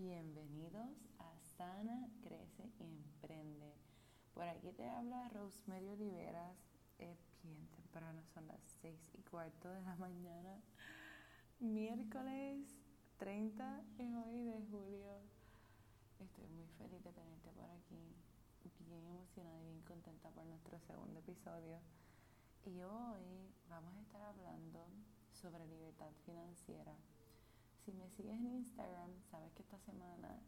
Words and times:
Bienvenidos 0.00 0.96
a 1.18 1.36
Sana, 1.58 2.08
Crece 2.22 2.72
y 2.78 2.84
Emprende. 2.84 3.74
Por 4.32 4.44
aquí 4.44 4.72
te 4.72 4.88
habla 4.88 5.28
Rosemary 5.28 5.90
Oliveras. 5.90 6.56
Es 6.96 7.18
bien 7.42 7.68
temprano, 7.68 8.22
son 8.32 8.46
las 8.46 8.62
seis 8.80 8.98
y 9.12 9.20
cuarto 9.24 9.68
de 9.68 9.82
la 9.82 9.96
mañana. 9.96 10.58
Miércoles 11.58 12.80
30 13.18 13.82
es 13.98 14.14
hoy 14.24 14.42
de 14.42 14.62
julio. 14.70 15.20
Estoy 16.18 16.48
muy 16.48 16.66
feliz 16.78 17.04
de 17.04 17.12
tenerte 17.12 17.50
por 17.50 17.68
aquí. 17.68 18.16
Bien 18.88 19.04
emocionada 19.04 19.60
y 19.60 19.64
bien 19.66 19.82
contenta 19.82 20.30
por 20.30 20.46
nuestro 20.46 20.80
segundo 20.80 21.20
episodio. 21.20 21.78
Y 22.64 22.80
hoy 22.80 23.52
vamos 23.68 23.94
a 23.94 24.00
estar 24.00 24.22
hablando 24.22 24.86
sobre 25.30 25.66
libertad 25.66 26.10
financiera 26.24 26.96
si 27.84 27.92
me 27.92 28.08
sigues 28.10 28.38
en 28.38 28.46
Instagram, 28.46 29.10
sabes 29.30 29.52
que 29.52 29.62
esta 29.62 29.78
semana, 29.78 30.38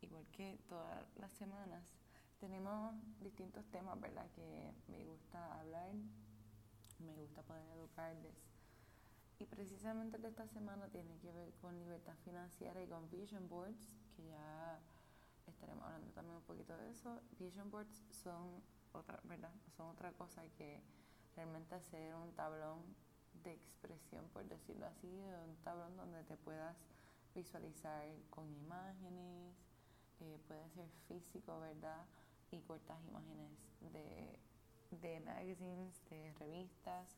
igual 0.00 0.26
que 0.32 0.58
todas 0.68 1.04
las 1.16 1.32
semanas, 1.32 1.84
tenemos 2.38 2.94
distintos 3.20 3.66
temas, 3.70 4.00
¿verdad? 4.00 4.30
Que 4.32 4.72
me 4.88 5.04
gusta 5.04 5.60
hablar, 5.60 5.92
me 6.98 7.14
gusta 7.14 7.42
poder 7.42 7.68
educarles. 7.70 8.34
Y 9.38 9.46
precisamente 9.46 10.18
de 10.18 10.28
esta 10.28 10.46
semana 10.48 10.88
tiene 10.88 11.18
que 11.18 11.32
ver 11.32 11.52
con 11.60 11.78
libertad 11.78 12.14
financiera 12.24 12.82
y 12.82 12.86
con 12.86 13.08
vision 13.10 13.48
boards, 13.48 13.96
que 14.16 14.26
ya 14.26 14.80
estaremos 15.46 15.84
hablando 15.84 16.10
también 16.12 16.36
un 16.36 16.42
poquito 16.42 16.76
de 16.76 16.90
eso. 16.90 17.22
Vision 17.38 17.70
boards 17.70 18.04
son 18.10 18.62
otra, 18.92 19.20
¿verdad? 19.24 19.52
Son 19.76 19.88
otra 19.88 20.12
cosa 20.12 20.42
que 20.56 20.82
realmente 21.36 21.74
hacer 21.74 22.14
un 22.14 22.32
tablón 22.34 22.82
de 23.42 23.52
expresión, 23.52 24.28
por 24.32 24.44
decirlo 24.48 24.86
así, 24.86 25.08
un 25.08 25.56
tablón 25.64 25.96
donde 25.96 26.22
te 26.24 26.36
puedas 26.36 26.76
visualizar 27.34 28.04
con 28.30 28.52
imágenes, 28.52 29.54
eh, 30.20 30.38
puede 30.46 30.68
ser 30.70 30.88
físico, 31.08 31.60
¿verdad? 31.60 32.04
Y 32.50 32.60
cortas 32.60 32.98
imágenes 33.08 33.50
de, 33.92 34.38
de 35.00 35.20
magazines, 35.20 36.02
de 36.10 36.32
revistas, 36.38 37.16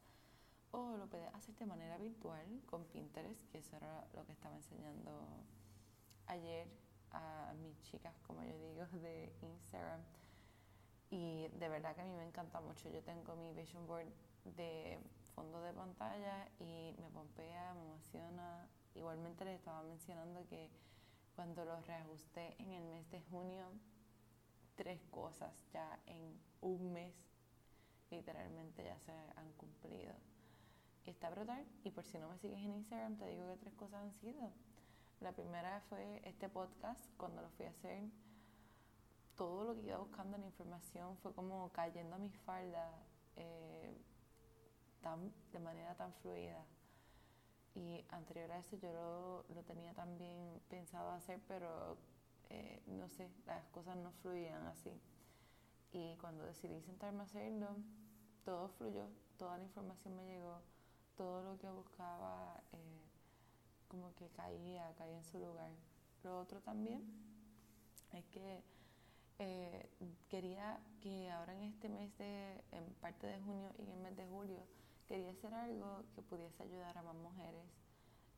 o 0.71 0.97
lo 0.97 1.07
puedes 1.07 1.33
hacer 1.35 1.55
de 1.57 1.67
manera 1.67 1.99
virtual 1.99 2.47
con 2.67 2.85
Pinterest, 2.87 3.49
que 3.51 3.59
eso 3.59 3.77
era 3.77 4.07
lo 4.15 4.25
que 4.25 4.33
estaba 4.33 4.55
enseñando 4.57 5.27
ayer 6.27 6.67
a 7.11 7.53
mis 7.61 7.81
chicas, 7.83 8.15
como 8.27 8.43
yo 8.43 8.59
digo, 8.59 8.87
de 9.01 9.33
Instagram. 9.43 10.01
Y 11.11 11.49
de 11.49 11.69
verdad 11.69 11.95
que 11.95 12.01
a 12.01 12.05
mí 12.05 12.15
me 12.15 12.25
encanta 12.25 12.61
mucho. 12.61 12.89
Yo 12.89 13.03
tengo 13.03 13.37
mi 13.37 13.53
vision 13.53 13.87
board 13.87 14.07
de 14.57 14.99
fondo 15.35 15.61
de 15.63 15.73
pantalla 15.73 16.49
y 16.59 16.95
me 16.99 17.11
pompea, 17.11 17.75
me 17.75 17.83
emociona. 17.83 18.69
Igualmente 18.95 19.45
les 19.45 19.59
estaba 19.59 19.83
mencionando 19.83 20.47
que 20.49 20.71
cuando 21.35 21.65
lo 21.65 21.81
reajusté 21.81 22.57
en 22.63 22.73
el 22.73 22.85
mes 22.85 23.11
de 23.11 23.21
junio, 23.23 23.67
tres 24.77 25.01
cosas 25.11 25.53
ya 25.73 25.99
en 26.07 26.39
un 26.61 26.93
mes 26.93 27.15
literalmente 28.11 28.85
ya 28.85 28.99
se 29.01 29.13
han 29.13 29.53
cumplido. 29.57 30.15
Está 31.07 31.31
brutal. 31.31 31.67
Y 31.83 31.91
por 31.91 32.05
si 32.05 32.19
no 32.19 32.29
me 32.29 32.39
sigues 32.39 32.59
en 32.59 32.75
Instagram, 32.75 33.17
te 33.17 33.27
digo 33.27 33.49
que 33.49 33.57
tres 33.57 33.75
cosas 33.75 34.03
han 34.03 34.13
sido. 34.13 34.53
La 35.21 35.33
primera 35.33 35.81
fue 35.89 36.21
este 36.25 36.49
podcast, 36.49 37.01
cuando 37.17 37.43
lo 37.43 37.49
fui 37.51 37.67
a 37.67 37.71
hacer, 37.71 38.03
todo 39.37 39.65
lo 39.65 39.75
que 39.75 39.87
iba 39.87 39.99
buscando 39.99 40.37
en 40.37 40.45
información 40.45 41.17
fue 41.19 41.35
como 41.35 41.71
cayendo 41.73 42.17
a 42.17 42.19
mi 42.19 42.31
falda. 42.31 42.91
Eh, 43.37 43.72
de 45.53 45.59
manera 45.59 45.95
tan 45.95 46.13
fluida. 46.15 46.65
Y 47.75 48.05
anterior 48.11 48.51
a 48.53 48.59
eso 48.59 48.77
yo 48.77 48.93
lo, 48.93 49.45
lo 49.55 49.63
tenía 49.65 49.95
también 49.95 50.61
pensado 50.69 51.11
hacer, 51.11 51.41
pero 51.49 51.97
eh, 52.51 52.83
no 52.87 53.09
sé, 53.09 53.31
las 53.47 53.67
cosas 53.69 53.97
no 53.97 54.13
fluían 54.13 54.67
así. 54.67 54.93
Y 55.93 56.17
cuando 56.17 56.45
decidí 56.45 56.81
sentarme 56.83 57.21
a 57.21 57.25
hacerlo, 57.25 57.77
todo 58.45 58.69
fluyó, 58.69 59.09
toda 59.39 59.59
la 59.59 59.65
información 59.65 60.17
me 60.17 60.25
llegó, 60.25 60.61
todo 61.17 61.43
lo 61.43 61.59
que 61.59 61.69
buscaba 61.71 62.63
eh, 62.73 63.01
como 63.89 64.15
que 64.15 64.29
caía, 64.31 64.95
caía 64.97 65.17
en 65.17 65.25
su 65.25 65.39
lugar. 65.39 65.71
Lo 66.25 66.39
otro 66.41 66.61
también 66.61 67.03
es 68.13 68.25
que 68.27 68.63
eh, 69.39 69.89
quería 70.29 70.79
que 71.01 71.31
ahora 71.31 71.55
en 71.55 71.63
este 71.63 71.89
mes 71.89 72.17
de, 72.19 72.63
en 72.71 72.85
parte 73.01 73.27
de 73.27 73.41
junio 73.41 73.71
y 73.79 73.83
en 73.83 73.91
el 73.91 73.99
mes 73.99 74.17
de 74.17 74.27
julio, 74.27 74.61
Quería 75.09 75.31
hacer 75.31 75.53
algo 75.55 76.05
que 76.15 76.23
pudiese 76.23 76.63
ayudar 76.63 76.97
a 76.97 77.03
más 77.03 77.17
mujeres 77.17 77.67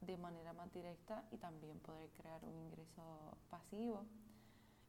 de 0.01 0.17
manera 0.17 0.53
más 0.53 0.73
directa 0.73 1.25
y 1.31 1.39
también 1.39 1.79
poder 1.81 2.11
crear 2.11 2.45
un 2.45 2.57
ingreso 2.59 3.37
pasivo. 3.51 4.05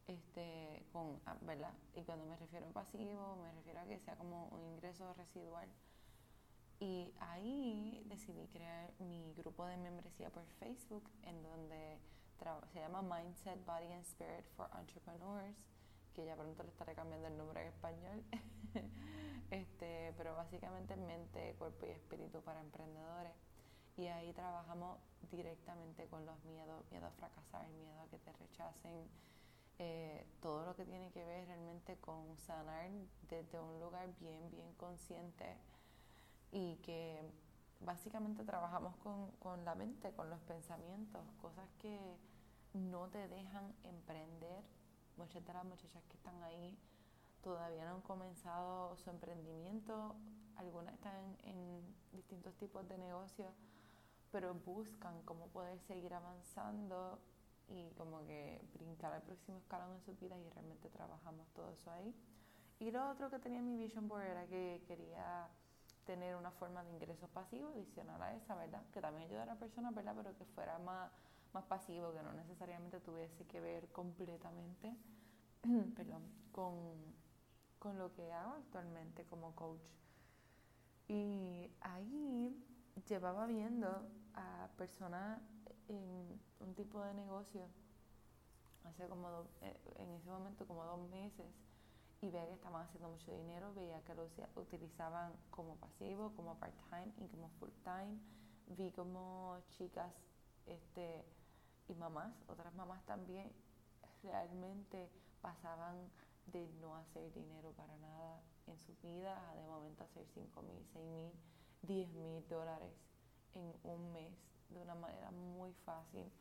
Este, 0.07 0.85
con, 0.91 1.19
ah, 1.25 1.35
¿verdad? 1.41 1.73
Y 1.95 2.03
cuando 2.03 2.25
me 2.25 2.35
refiero 2.37 2.67
a 2.67 2.73
pasivo, 2.73 3.37
me 3.41 3.51
refiero 3.53 3.79
a 3.79 3.85
que 3.85 3.99
sea 3.99 4.15
como 4.15 4.47
un 4.49 4.63
ingreso 4.63 5.13
residual. 5.15 5.67
Y 6.79 7.13
ahí 7.19 8.03
decidí 8.05 8.47
crear 8.47 8.93
mi 8.99 9.33
grupo 9.33 9.65
de 9.65 9.77
membresía 9.77 10.29
por 10.29 10.45
Facebook, 10.59 11.09
en 11.23 11.41
donde 11.41 11.97
se 12.73 12.79
llama 12.79 13.01
Mindset, 13.01 13.65
Body 13.65 13.91
and 13.91 14.03
Spirit 14.03 14.45
for 14.55 14.69
Entrepreneurs 14.77 15.55
que 16.15 16.25
ya 16.25 16.35
pronto 16.35 16.63
le 16.63 16.69
estaré 16.69 16.95
cambiando 16.95 17.27
el 17.27 17.37
nombre 17.37 17.61
en 17.61 17.67
español. 17.67 18.23
este, 19.51 20.13
pero 20.17 20.35
básicamente 20.35 20.95
mente, 20.95 21.55
cuerpo 21.59 21.85
y 21.85 21.89
espíritu 21.89 22.41
para 22.41 22.61
emprendedores. 22.61 23.33
Y 23.97 24.07
ahí 24.07 24.33
trabajamos 24.33 24.99
directamente 25.31 26.07
con 26.07 26.25
los 26.25 26.43
miedos, 26.45 26.83
miedo 26.91 27.07
a 27.07 27.11
fracasar, 27.11 27.67
miedo 27.69 27.99
a 28.01 28.07
que 28.07 28.17
te 28.19 28.31
rechacen, 28.33 29.07
eh, 29.77 30.25
todo 30.41 30.65
lo 30.65 30.75
que 30.75 30.85
tiene 30.85 31.11
que 31.11 31.23
ver 31.25 31.47
realmente 31.47 31.97
con 31.97 32.37
sanar 32.37 32.89
desde 33.29 33.59
un 33.59 33.79
lugar 33.79 34.09
bien, 34.19 34.49
bien 34.49 34.73
consciente 34.75 35.57
y 36.51 36.77
que 36.77 37.21
básicamente 37.81 38.43
trabajamos 38.43 38.95
con, 38.97 39.31
con 39.31 39.65
la 39.65 39.75
mente, 39.75 40.13
con 40.13 40.29
los 40.29 40.39
pensamientos, 40.41 41.21
cosas 41.41 41.69
que 41.79 42.17
no 42.73 43.07
te 43.07 43.27
dejan 43.27 43.73
emprender 43.83 44.63
muchas 45.17 45.45
de 45.45 45.53
las 45.53 45.65
muchachas 45.65 46.03
que 46.05 46.17
están 46.17 46.41
ahí 46.43 46.77
todavía 47.41 47.85
no 47.85 47.95
han 47.95 48.01
comenzado 48.01 48.97
su 48.97 49.09
emprendimiento, 49.09 50.15
algunas 50.55 50.95
están 50.95 51.37
en, 51.43 51.95
distintos 52.11 52.55
tipos 52.55 52.87
de 52.87 52.97
negocios, 52.97 53.53
pero 54.31 54.53
buscan 54.53 55.21
cómo 55.23 55.47
poder 55.49 55.79
seguir 55.81 56.13
avanzando 56.13 57.19
y 57.67 57.89
como 57.91 58.25
que 58.25 58.61
brincar 58.73 59.11
al 59.11 59.21
próximo 59.21 59.57
escalón 59.57 59.93
en 59.93 60.01
sus 60.01 60.17
vidas 60.19 60.39
y 60.39 60.49
realmente 60.49 60.89
trabajamos 60.89 61.47
todo 61.53 61.69
eso 61.71 61.91
ahí. 61.91 62.15
Y 62.79 62.89
lo 62.89 63.09
otro 63.09 63.29
que 63.29 63.37
tenía 63.39 63.59
en 63.59 63.65
mi 63.65 63.77
vision 63.77 64.07
board 64.07 64.23
era 64.23 64.45
que 64.47 64.81
quería 64.87 65.49
tener 66.05 66.35
una 66.35 66.51
forma 66.51 66.83
de 66.83 66.91
ingreso 66.91 67.27
pasivo 67.27 67.69
adicional 67.69 68.21
a 68.21 68.33
esa, 68.33 68.55
¿verdad? 68.55 68.81
Que 68.93 69.01
también 69.01 69.27
ayudara 69.27 69.53
a 69.53 69.59
personas, 69.59 69.93
¿verdad? 69.93 70.13
Pero 70.15 70.37
que 70.37 70.45
fuera 70.45 70.79
más 70.79 71.11
más 71.55 71.65
pasivo, 71.65 72.13
que 72.13 72.21
no 72.21 72.33
necesariamente 72.33 72.99
tuviese 72.99 73.45
que 73.47 73.59
ver 73.59 73.87
completamente 73.91 74.95
perdón, 75.95 76.23
con, 76.51 77.97
lo 77.97 78.11
que 78.13 78.31
hago 78.31 78.53
actualmente 78.55 79.25
como 79.25 79.53
coach. 79.55 79.85
Y 81.07 81.71
ahí 81.81 82.65
llevaba 83.07 83.45
viendo 83.45 83.87
a 84.33 84.69
personas 84.75 85.39
en 85.87 86.41
un 86.59 86.73
tipo 86.73 86.99
de 87.03 87.13
negocio 87.13 87.67
hace 88.85 89.07
como 89.07 89.47
eh, 89.61 89.77
en 89.97 90.09
ese 90.13 90.29
momento 90.29 90.65
como 90.65 90.83
dos 90.83 91.09
meses 91.09 91.45
y 92.21 92.31
veía 92.31 92.47
que 92.47 92.53
estaban 92.53 92.87
haciendo 92.87 93.09
mucho 93.09 93.31
dinero, 93.31 93.71
veía 93.75 94.01
que 94.03 94.15
lo 94.15 94.27
utilizaban 94.55 95.33
como 95.51 95.75
pasivo, 95.75 96.33
como 96.35 96.57
part-time 96.57 97.13
y 97.17 97.27
como 97.27 97.49
full-time. 97.59 98.17
Vi 98.67 98.91
como 98.91 99.59
chicas 99.69 100.11
este, 100.65 101.23
y 101.87 101.93
mamás, 101.95 102.33
otras 102.47 102.73
mamás 102.73 103.03
también, 103.05 103.51
realmente 104.23 105.09
pasaban 105.41 106.09
de 106.47 106.67
no 106.81 106.95
hacer 106.95 107.31
dinero 107.33 107.71
para 107.73 107.95
nada 107.97 108.41
en 108.67 108.77
su 108.79 108.95
vida 109.03 109.49
a 109.49 109.55
de 109.55 109.65
momento 109.65 110.03
hacer 110.03 110.25
5 110.33 110.61
mil, 110.63 110.85
6 110.93 111.05
mil, 111.05 111.31
10 111.83 112.09
mil 112.13 112.47
dólares 112.47 112.93
en 113.53 113.73
un 113.83 114.11
mes 114.11 114.33
de 114.69 114.81
una 114.81 114.95
manera 114.95 115.31
muy 115.31 115.73
fácil, 115.85 116.31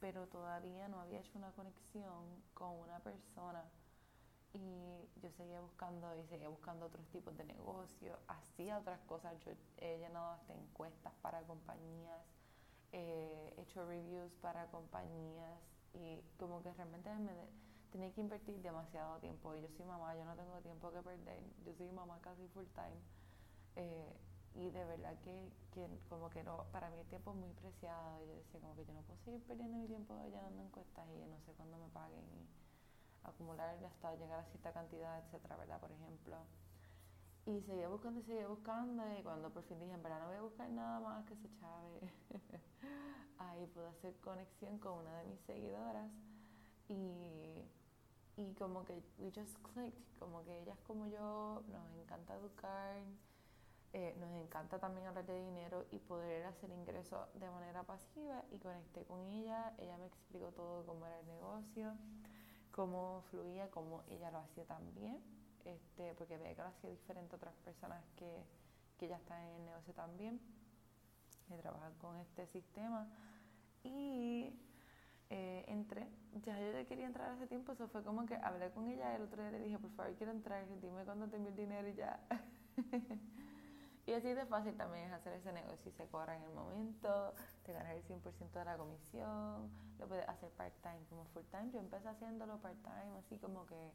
pero 0.00 0.26
todavía 0.28 0.88
no 0.88 1.00
había 1.00 1.20
hecho 1.20 1.38
una 1.38 1.52
conexión 1.52 2.42
con 2.54 2.70
una 2.78 2.98
persona. 3.00 3.64
Y 4.54 5.08
yo 5.22 5.30
seguía 5.30 5.60
buscando 5.60 6.14
y 6.16 6.26
seguía 6.26 6.48
buscando 6.48 6.86
otros 6.86 7.06
tipos 7.08 7.34
de 7.38 7.44
negocios, 7.44 8.18
hacía 8.28 8.78
otras 8.78 9.00
cosas, 9.00 9.34
yo 9.44 9.52
he 9.78 9.98
llenado 9.98 10.32
hasta 10.32 10.52
encuestas 10.52 11.14
para 11.22 11.42
compañías 11.42 12.20
he 12.92 13.54
hecho 13.58 13.84
reviews 13.86 14.32
para 14.40 14.66
compañías 14.66 15.58
y 15.94 16.20
como 16.38 16.62
que 16.62 16.72
realmente 16.72 17.10
me 17.16 17.32
tenía 17.90 18.12
que 18.12 18.20
invertir 18.20 18.60
demasiado 18.62 19.18
tiempo. 19.18 19.54
Y 19.54 19.62
yo 19.62 19.68
soy 19.76 19.84
mamá, 19.86 20.14
yo 20.16 20.24
no 20.24 20.34
tengo 20.34 20.58
tiempo 20.60 20.90
que 20.92 21.02
perder. 21.02 21.42
Yo 21.64 21.74
soy 21.74 21.90
mamá 21.90 22.18
casi 22.22 22.46
full 22.48 22.66
time. 22.74 23.00
Eh, 23.76 24.12
y 24.54 24.70
de 24.70 24.84
verdad 24.84 25.14
que, 25.24 25.48
como 26.08 26.28
que 26.30 26.42
no, 26.42 26.64
para 26.72 26.90
mí 26.90 26.98
el 26.98 27.06
tiempo 27.06 27.32
es 27.32 27.36
muy 27.38 27.50
preciado. 27.52 28.22
Y 28.22 28.28
yo 28.28 28.34
decía, 28.34 28.60
como 28.60 28.74
que 28.76 28.84
yo 28.84 28.92
no 28.92 29.02
puedo 29.02 29.18
seguir 29.24 29.42
perdiendo 29.44 29.78
mi 29.78 29.86
tiempo 29.86 30.14
llenando 30.24 30.62
encuestas 30.62 31.06
y 31.08 31.24
no 31.28 31.38
sé 31.40 31.52
cuándo 31.52 31.78
me 31.78 31.88
paguen 31.88 32.24
y 32.24 32.48
acumular 33.24 33.76
hasta 33.84 34.14
llegar 34.16 34.40
a 34.40 34.44
cierta 34.44 34.72
cantidad, 34.72 35.18
etcétera, 35.24 35.56
¿verdad? 35.56 35.80
Por 35.80 35.92
ejemplo. 35.92 36.36
Y 37.44 37.60
seguía 37.62 37.88
buscando 37.88 38.20
y 38.20 38.22
seguía 38.22 38.46
buscando 38.46 39.02
y 39.18 39.22
cuando 39.22 39.50
por 39.50 39.64
fin 39.64 39.80
dije, 39.80 39.92
en 39.92 40.02
verdad 40.02 40.20
no 40.20 40.28
voy 40.28 40.36
a 40.36 40.42
buscar 40.42 40.70
nada 40.70 41.00
más 41.00 41.24
que 41.26 41.34
se 41.36 41.48
chave, 41.58 42.12
ahí 43.38 43.66
pude 43.66 43.88
hacer 43.88 44.14
conexión 44.20 44.78
con 44.78 44.98
una 44.98 45.18
de 45.18 45.24
mis 45.24 45.40
seguidoras 45.40 46.08
y, 46.88 47.64
y 48.36 48.54
como 48.54 48.84
que 48.84 49.02
we 49.18 49.32
just 49.34 49.56
clicked, 49.72 50.04
como 50.20 50.44
que 50.44 50.60
ellas 50.60 50.78
como 50.86 51.08
yo 51.08 51.64
nos 51.68 51.90
encanta 52.00 52.36
educar, 52.36 53.02
eh, 53.92 54.16
nos 54.20 54.30
encanta 54.42 54.78
también 54.78 55.06
hablar 55.06 55.26
de 55.26 55.38
dinero 55.38 55.84
y 55.90 55.98
poder 55.98 56.46
hacer 56.46 56.70
ingresos 56.70 57.20
de 57.34 57.50
manera 57.50 57.82
pasiva 57.82 58.44
y 58.50 58.58
conecté 58.58 59.04
con 59.04 59.20
ella, 59.26 59.74
ella 59.78 59.98
me 59.98 60.06
explicó 60.06 60.52
todo 60.52 60.86
cómo 60.86 61.06
era 61.06 61.18
el 61.18 61.26
negocio, 61.26 61.92
cómo 62.70 63.22
fluía, 63.30 63.68
cómo 63.70 64.02
ella 64.08 64.30
lo 64.30 64.38
hacía 64.38 64.64
también, 64.64 65.20
este, 65.64 66.14
porque 66.14 66.36
veía 66.38 66.54
que 66.54 66.62
lo 66.62 66.68
hacía 66.68 66.90
diferente 66.90 67.34
a 67.34 67.36
otras 67.36 67.54
personas 67.64 68.02
que, 68.16 68.44
que 68.98 69.08
ya 69.08 69.16
están 69.16 69.40
en 69.42 69.54
el 69.56 69.64
negocio 69.66 69.94
también 69.94 70.40
y 71.48 71.56
trabajan 71.56 71.94
con 71.94 72.16
este 72.16 72.46
sistema 72.46 73.08
y 73.82 74.52
eh, 75.30 75.64
entré, 75.68 76.06
ya 76.44 76.58
yo 76.58 76.86
quería 76.86 77.06
entrar 77.06 77.30
hace 77.30 77.46
tiempo, 77.46 77.72
eso 77.72 77.88
fue 77.88 78.02
como 78.02 78.26
que 78.26 78.36
hablé 78.36 78.70
con 78.70 78.88
ella 78.88 79.16
el 79.16 79.22
otro 79.22 79.42
día 79.42 79.50
le 79.50 79.60
dije, 79.60 79.78
por 79.78 79.90
favor 79.92 80.14
quiero 80.16 80.32
entrar, 80.32 80.64
dime 80.80 81.04
cuándo 81.04 81.28
te 81.28 81.36
envío 81.36 81.50
el 81.50 81.56
dinero 81.56 81.88
y 81.88 81.94
ya. 81.94 82.20
Y 84.04 84.12
así 84.14 84.34
de 84.34 84.44
fácil 84.46 84.76
también 84.76 85.06
es 85.06 85.12
hacer 85.12 85.32
ese 85.34 85.52
negocio 85.52 85.88
y 85.88 85.94
se 85.94 86.08
cobra 86.08 86.36
en 86.36 86.42
el 86.42 86.52
momento, 86.52 87.34
te 87.62 87.72
ganas 87.72 87.94
el 87.94 88.02
100% 88.02 88.50
de 88.50 88.64
la 88.64 88.76
comisión, 88.76 89.70
lo 89.98 90.08
puedes 90.08 90.28
hacer 90.28 90.50
part-time 90.50 91.04
como 91.08 91.24
full-time. 91.26 91.70
Yo 91.70 91.78
empecé 91.78 92.08
haciéndolo 92.08 92.58
part-time, 92.58 93.16
así 93.18 93.38
como 93.38 93.64
que 93.66 93.92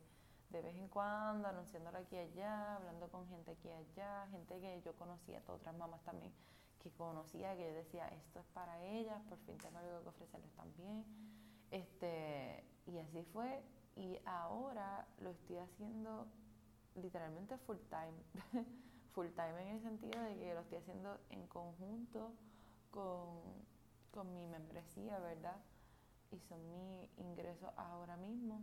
de 0.50 0.62
vez 0.62 0.76
en 0.76 0.88
cuando, 0.88 1.48
anunciándolo 1.48 1.98
aquí 1.98 2.16
y 2.16 2.20
allá, 2.20 2.76
hablando 2.76 3.10
con 3.10 3.28
gente 3.28 3.52
aquí 3.52 3.68
y 3.68 3.72
allá, 3.72 4.28
gente 4.32 4.60
que 4.60 4.82
yo 4.82 4.96
conocía, 4.96 5.42
otras 5.48 5.76
mamás 5.76 6.02
también 6.04 6.32
que 6.80 6.92
conocía, 6.92 7.56
que 7.56 7.68
yo 7.68 7.74
decía, 7.74 8.08
esto 8.08 8.40
es 8.40 8.46
para 8.48 8.82
ellas, 8.84 9.22
por 9.30 9.38
fin 9.40 9.58
tengo 9.58 9.78
algo 9.80 10.04
que 10.04 10.10
ofrecerles 10.10 10.52
también. 10.54 11.06
Este, 11.72 12.64
y 12.86 12.98
así 13.00 13.24
fue, 13.34 13.62
y 13.96 14.18
ahora 14.26 15.08
lo 15.20 15.32
estoy 15.32 15.58
haciendo 15.58 16.28
literalmente 16.96 17.58
full-time. 17.58 18.18
full 19.14 19.28
time 19.30 19.62
en 19.62 19.68
el 19.76 19.82
sentido 19.82 20.22
de 20.22 20.38
que 20.38 20.54
lo 20.54 20.62
estoy 20.62 20.78
haciendo 20.78 21.20
en 21.30 21.48
conjunto 21.48 22.32
con, 22.92 23.42
con 24.12 24.34
mi 24.34 24.46
membresía, 24.46 25.20
¿verdad? 25.20 25.58
Y 26.32 26.40
son 26.42 26.70
mi 26.72 27.10
ingreso 27.18 27.74
ahora 27.76 28.16
mismo. 28.18 28.62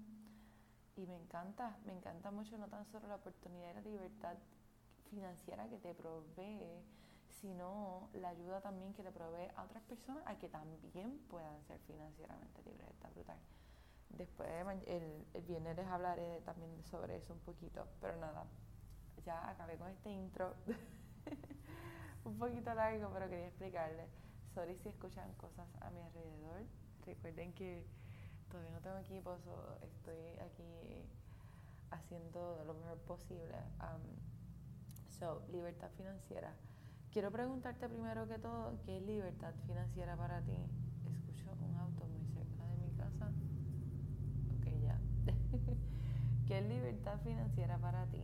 Y 0.97 1.07
me 1.07 1.17
encanta, 1.17 1.77
me 1.85 1.93
encanta 1.93 2.31
mucho 2.31 2.57
no 2.57 2.69
tan 2.69 2.85
solo 2.87 3.09
la 3.09 3.17
oportunidad 3.17 3.71
y 3.71 3.75
la 3.75 3.81
libertad 3.81 4.37
financiera 5.11 5.69
que 5.69 5.79
te 5.79 5.95
provee, 5.95 6.83
sino 7.41 8.09
la 8.15 8.29
ayuda 8.29 8.61
también 8.61 8.95
que 8.95 9.03
le 9.03 9.11
provee 9.11 9.51
a 9.57 9.65
otras 9.65 9.83
personas 9.85 10.23
a 10.27 10.39
que 10.39 10.49
también 10.49 11.19
puedan 11.29 11.63
ser 11.65 11.81
financieramente 11.81 12.63
libres. 12.63 12.89
Está 12.91 13.09
brutal. 13.11 13.39
Después, 14.11 14.49
el, 14.87 15.27
el 15.35 15.43
viernes 15.43 15.77
les 15.77 15.87
hablaré 15.87 16.41
también 16.43 16.85
sobre 16.85 17.17
eso 17.17 17.33
un 17.33 17.41
poquito, 17.41 17.89
pero 18.01 18.17
nada, 18.17 18.47
ya 19.25 19.49
acabé 19.49 19.77
con 19.77 19.89
este 19.91 20.11
intro. 20.11 20.55
un 22.25 22.39
poquito 22.39 22.73
largo, 22.75 23.11
pero 23.13 23.29
quería 23.29 23.49
explicarles. 23.49 24.09
Sorry 24.55 24.77
si 24.79 24.89
escuchan 24.89 25.33
cosas 25.35 25.67
a 25.81 25.91
mi 25.91 26.01
alrededor. 26.01 26.63
Recuerden 27.05 27.53
que 27.53 27.85
todavía 28.55 28.71
no 28.71 28.81
tengo 28.83 28.99
equipo, 28.99 29.37
estoy 29.83 30.17
aquí 30.39 30.63
haciendo 31.91 32.63
lo 32.65 32.75
mejor 32.75 32.99
posible. 32.99 33.57
so, 35.19 35.43
libertad 35.51 35.91
financiera. 35.97 36.55
Quiero 37.11 37.33
preguntarte 37.33 37.89
primero 37.89 38.29
que 38.29 38.39
todo, 38.39 38.79
¿qué 38.85 38.99
es 38.99 39.03
libertad 39.03 39.55
financiera 39.67 40.17
para 40.17 40.41
ti? 40.43 40.57
Escucho 41.05 41.51
un 41.61 41.75
auto 41.75 42.07
muy 42.07 42.25
cerca 42.27 42.65
de 42.69 42.77
mi 42.77 42.93
casa. 42.93 43.33
Ok, 44.57 44.67
ya. 44.81 45.01
¿Qué 46.47 46.59
es 46.59 46.65
libertad 46.65 47.19
financiera 47.25 47.77
para 47.79 48.07
ti? 48.07 48.23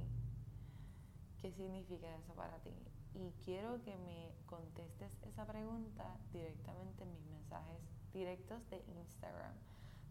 ¿Qué 1.43 1.51
significa 1.51 2.07
eso 2.15 2.35
para 2.35 2.57
ti? 2.59 2.75
Y 3.15 3.33
quiero 3.45 3.83
que 3.83 3.97
me 3.97 4.33
contestes 4.47 5.11
esa 5.23 5.45
pregunta 5.45 6.17
directamente 6.33 7.03
en 7.03 7.13
mis 7.15 7.27
mensajes 7.27 7.81
directos 8.13 8.69
de 8.71 8.85
Instagram. 8.97 9.70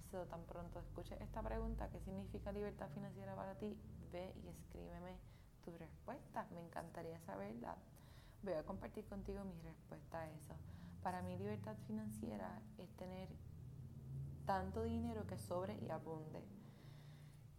Tan 0.09 0.43
pronto 0.45 0.79
escuches 0.79 1.21
esta 1.21 1.43
pregunta, 1.43 1.87
¿qué 1.91 1.99
significa 1.99 2.51
libertad 2.51 2.89
financiera 2.95 3.35
para 3.35 3.53
ti? 3.53 3.77
Ve 4.11 4.33
y 4.43 4.47
escríbeme 4.47 5.19
tu 5.63 5.77
respuesta. 5.77 6.47
Me 6.51 6.61
encantaría 6.61 7.19
saberla. 7.19 7.75
Voy 8.41 8.53
a 8.53 8.63
compartir 8.63 9.05
contigo 9.05 9.43
mi 9.43 9.61
respuesta 9.61 10.21
a 10.21 10.29
eso. 10.31 10.55
Para 11.03 11.21
mí 11.21 11.37
libertad 11.37 11.75
financiera 11.85 12.59
es 12.79 12.89
tener 12.97 13.29
tanto 14.47 14.81
dinero 14.81 15.27
que 15.27 15.37
sobre 15.37 15.77
y 15.77 15.91
abunde 15.91 16.43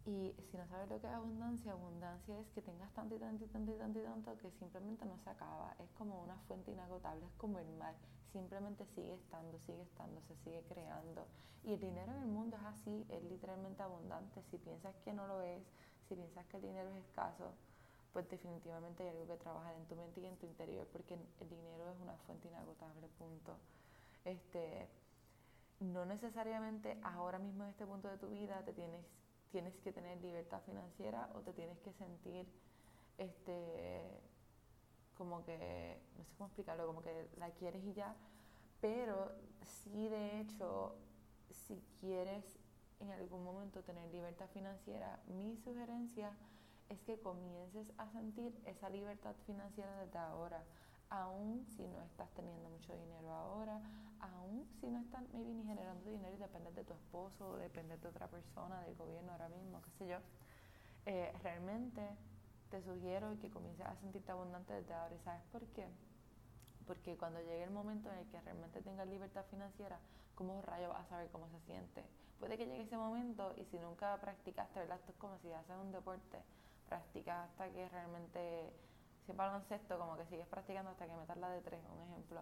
y 0.05 0.33
si 0.49 0.57
no 0.57 0.67
sabes 0.67 0.89
lo 0.89 0.99
que 0.99 1.07
es 1.07 1.13
abundancia, 1.13 1.73
abundancia 1.73 2.39
es 2.39 2.49
que 2.49 2.61
tengas 2.61 2.91
tanto 2.93 3.15
y 3.15 3.19
tanto 3.19 3.45
y 3.45 3.47
tanto 3.47 3.71
y 3.71 3.77
tanto 3.77 3.99
y 3.99 4.03
tanto 4.03 4.37
que 4.39 4.51
simplemente 4.51 5.05
no 5.05 5.17
se 5.19 5.29
acaba. 5.29 5.75
Es 5.79 5.91
como 5.91 6.23
una 6.23 6.37
fuente 6.47 6.71
inagotable, 6.71 7.25
es 7.25 7.33
como 7.33 7.59
el 7.59 7.69
mar. 7.73 7.93
Simplemente 8.33 8.85
sigue 8.95 9.13
estando, 9.13 9.59
sigue 9.59 9.83
estando, 9.83 10.19
se 10.21 10.35
sigue 10.37 10.63
creando. 10.69 11.27
Y 11.63 11.73
el 11.73 11.79
dinero 11.79 12.11
en 12.13 12.23
el 12.23 12.29
mundo 12.29 12.57
es 12.57 12.63
así, 12.63 13.05
es 13.09 13.23
literalmente 13.25 13.83
abundante. 13.83 14.41
Si 14.49 14.57
piensas 14.57 14.95
que 15.05 15.13
no 15.13 15.27
lo 15.27 15.41
es, 15.41 15.61
si 16.07 16.15
piensas 16.15 16.47
que 16.47 16.57
el 16.57 16.63
dinero 16.63 16.89
es 16.89 17.05
escaso, 17.05 17.53
pues 18.11 18.27
definitivamente 18.27 19.03
hay 19.03 19.09
algo 19.09 19.27
que 19.27 19.37
trabajar 19.37 19.75
en 19.75 19.85
tu 19.85 19.95
mente 19.95 20.19
y 20.19 20.25
en 20.25 20.35
tu 20.37 20.47
interior, 20.47 20.87
porque 20.91 21.13
el 21.13 21.49
dinero 21.49 21.91
es 21.91 22.01
una 22.01 22.15
fuente 22.25 22.47
inagotable, 22.47 23.07
punto. 23.19 23.55
Este, 24.25 24.87
no 25.79 26.05
necesariamente 26.05 26.97
ahora 27.03 27.37
mismo 27.37 27.63
en 27.63 27.69
este 27.69 27.85
punto 27.85 28.07
de 28.07 28.17
tu 28.17 28.29
vida 28.29 28.63
te 28.65 28.73
tienes 28.73 29.05
tienes 29.51 29.77
que 29.77 29.91
tener 29.91 30.19
libertad 30.21 30.61
financiera 30.65 31.29
o 31.35 31.41
te 31.41 31.53
tienes 31.53 31.79
que 31.79 31.93
sentir 31.93 32.47
este 33.17 34.21
como 35.17 35.43
que 35.43 36.01
no 36.17 36.23
sé 36.23 36.33
cómo 36.37 36.47
explicarlo 36.47 36.87
como 36.87 37.01
que 37.01 37.29
la 37.37 37.51
quieres 37.51 37.83
y 37.83 37.93
ya. 37.93 38.15
Pero 38.79 39.31
sí 39.63 40.07
de 40.09 40.39
hecho 40.39 40.95
si 41.51 41.83
quieres 41.99 42.57
en 42.99 43.11
algún 43.11 43.43
momento 43.43 43.83
tener 43.83 44.09
libertad 44.11 44.47
financiera 44.53 45.19
mi 45.27 45.57
sugerencia 45.57 46.31
es 46.89 46.99
que 47.01 47.19
comiences 47.19 47.91
a 47.97 48.09
sentir 48.09 48.59
esa 48.65 48.89
libertad 48.89 49.35
financiera 49.45 49.95
desde 50.03 50.19
ahora 50.19 50.63
aún 51.11 51.65
si 51.75 51.83
no 51.87 52.01
estás 52.03 52.29
teniendo 52.31 52.69
mucho 52.69 52.95
dinero 52.95 53.31
ahora, 53.31 53.81
aún 54.21 54.65
si 54.79 54.87
no 54.89 54.99
estás 55.01 55.21
maybe 55.33 55.53
ni 55.53 55.63
generando 55.65 56.09
dinero 56.09 56.33
y 56.33 56.39
dependes 56.39 56.73
de 56.73 56.83
tu 56.85 56.93
esposo, 56.93 57.57
dependes 57.57 58.01
de 58.01 58.07
otra 58.07 58.27
persona, 58.27 58.81
del 58.83 58.95
gobierno 58.95 59.31
ahora 59.33 59.49
mismo, 59.49 59.81
qué 59.81 59.91
sé 59.91 60.07
yo, 60.07 60.17
eh, 61.05 61.33
realmente 61.43 62.01
te 62.69 62.81
sugiero 62.81 63.37
que 63.41 63.49
comiences 63.49 63.85
a 63.85 63.95
sentirte 63.97 64.31
abundante 64.31 64.73
desde 64.73 64.93
ahora. 64.93 65.13
¿Y 65.13 65.19
sabes 65.19 65.43
por 65.51 65.65
qué? 65.73 65.85
Porque 66.87 67.17
cuando 67.17 67.39
llegue 67.41 67.63
el 67.63 67.71
momento 67.71 68.09
en 68.09 68.19
el 68.19 68.27
que 68.27 68.39
realmente 68.39 68.81
tengas 68.81 69.07
libertad 69.07 69.43
financiera, 69.51 69.99
¿cómo 70.35 70.61
rayo 70.61 70.89
vas 70.89 71.05
a 71.05 71.09
saber 71.09 71.29
cómo 71.29 71.49
se 71.49 71.59
siente? 71.65 72.05
Puede 72.39 72.57
que 72.57 72.65
llegue 72.65 72.83
ese 72.83 72.97
momento 72.97 73.53
y 73.57 73.65
si 73.65 73.77
nunca 73.79 74.17
practicaste, 74.21 74.79
¿verdad? 74.79 74.97
Esto 74.97 75.11
es 75.11 75.17
como 75.17 75.37
si 75.39 75.51
haces 75.51 75.75
un 75.75 75.91
deporte, 75.91 76.39
practicas 76.87 77.49
hasta 77.49 77.69
que 77.69 77.89
realmente 77.89 78.71
si 79.31 79.37
baloncesto, 79.37 79.97
como 79.97 80.17
que 80.17 80.25
sigues 80.25 80.47
practicando 80.47 80.91
hasta 80.91 81.07
que 81.07 81.15
metas 81.15 81.37
la 81.37 81.49
de 81.49 81.61
tres, 81.61 81.79
un 81.93 82.01
ejemplo. 82.01 82.41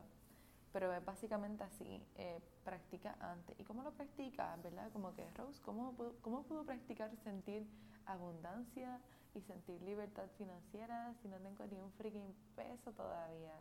Pero 0.74 0.94
es 0.94 1.04
básicamente 1.04 1.64
así, 1.64 2.04
eh, 2.16 2.40
practica 2.64 3.16
antes. 3.20 3.60
¿Y 3.60 3.64
cómo 3.64 3.84
lo 3.84 3.92
practicas? 3.92 4.62
¿Verdad? 4.62 4.92
Como 4.92 5.14
que, 5.16 5.30
Rose, 5.32 5.62
¿cómo, 5.62 5.96
¿cómo 6.22 6.44
puedo 6.44 6.64
practicar 6.64 7.16
sentir 7.18 7.68
abundancia 8.06 9.00
y 9.34 9.42
sentir 9.42 9.82
libertad 9.82 10.28
financiera 10.38 11.14
si 11.22 11.28
no 11.28 11.38
tengo 11.38 11.66
ni 11.68 11.80
un 11.80 11.92
freaking 11.94 12.34
peso 12.56 12.92
todavía? 12.94 13.54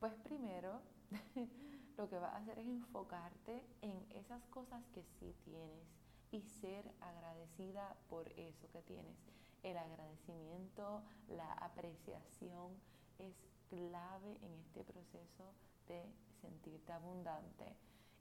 Pues 0.00 0.14
primero, 0.14 0.80
lo 1.96 2.08
que 2.08 2.18
vas 2.18 2.34
a 2.34 2.38
hacer 2.38 2.58
es 2.58 2.66
enfocarte 2.66 3.64
en 3.82 4.06
esas 4.14 4.44
cosas 4.46 4.84
que 4.94 5.02
sí 5.18 5.34
tienes 5.44 5.86
y 6.30 6.42
ser 6.42 6.90
agradecida 7.00 7.96
por 8.08 8.28
eso 8.32 8.68
que 8.70 8.82
tienes 8.82 9.16
el 9.62 9.76
agradecimiento, 9.76 11.02
la 11.28 11.52
apreciación 11.54 12.72
es 13.18 13.34
clave 13.68 14.38
en 14.42 14.54
este 14.54 14.84
proceso 14.84 15.52
de 15.88 16.04
sentirte 16.40 16.92
abundante. 16.92 17.76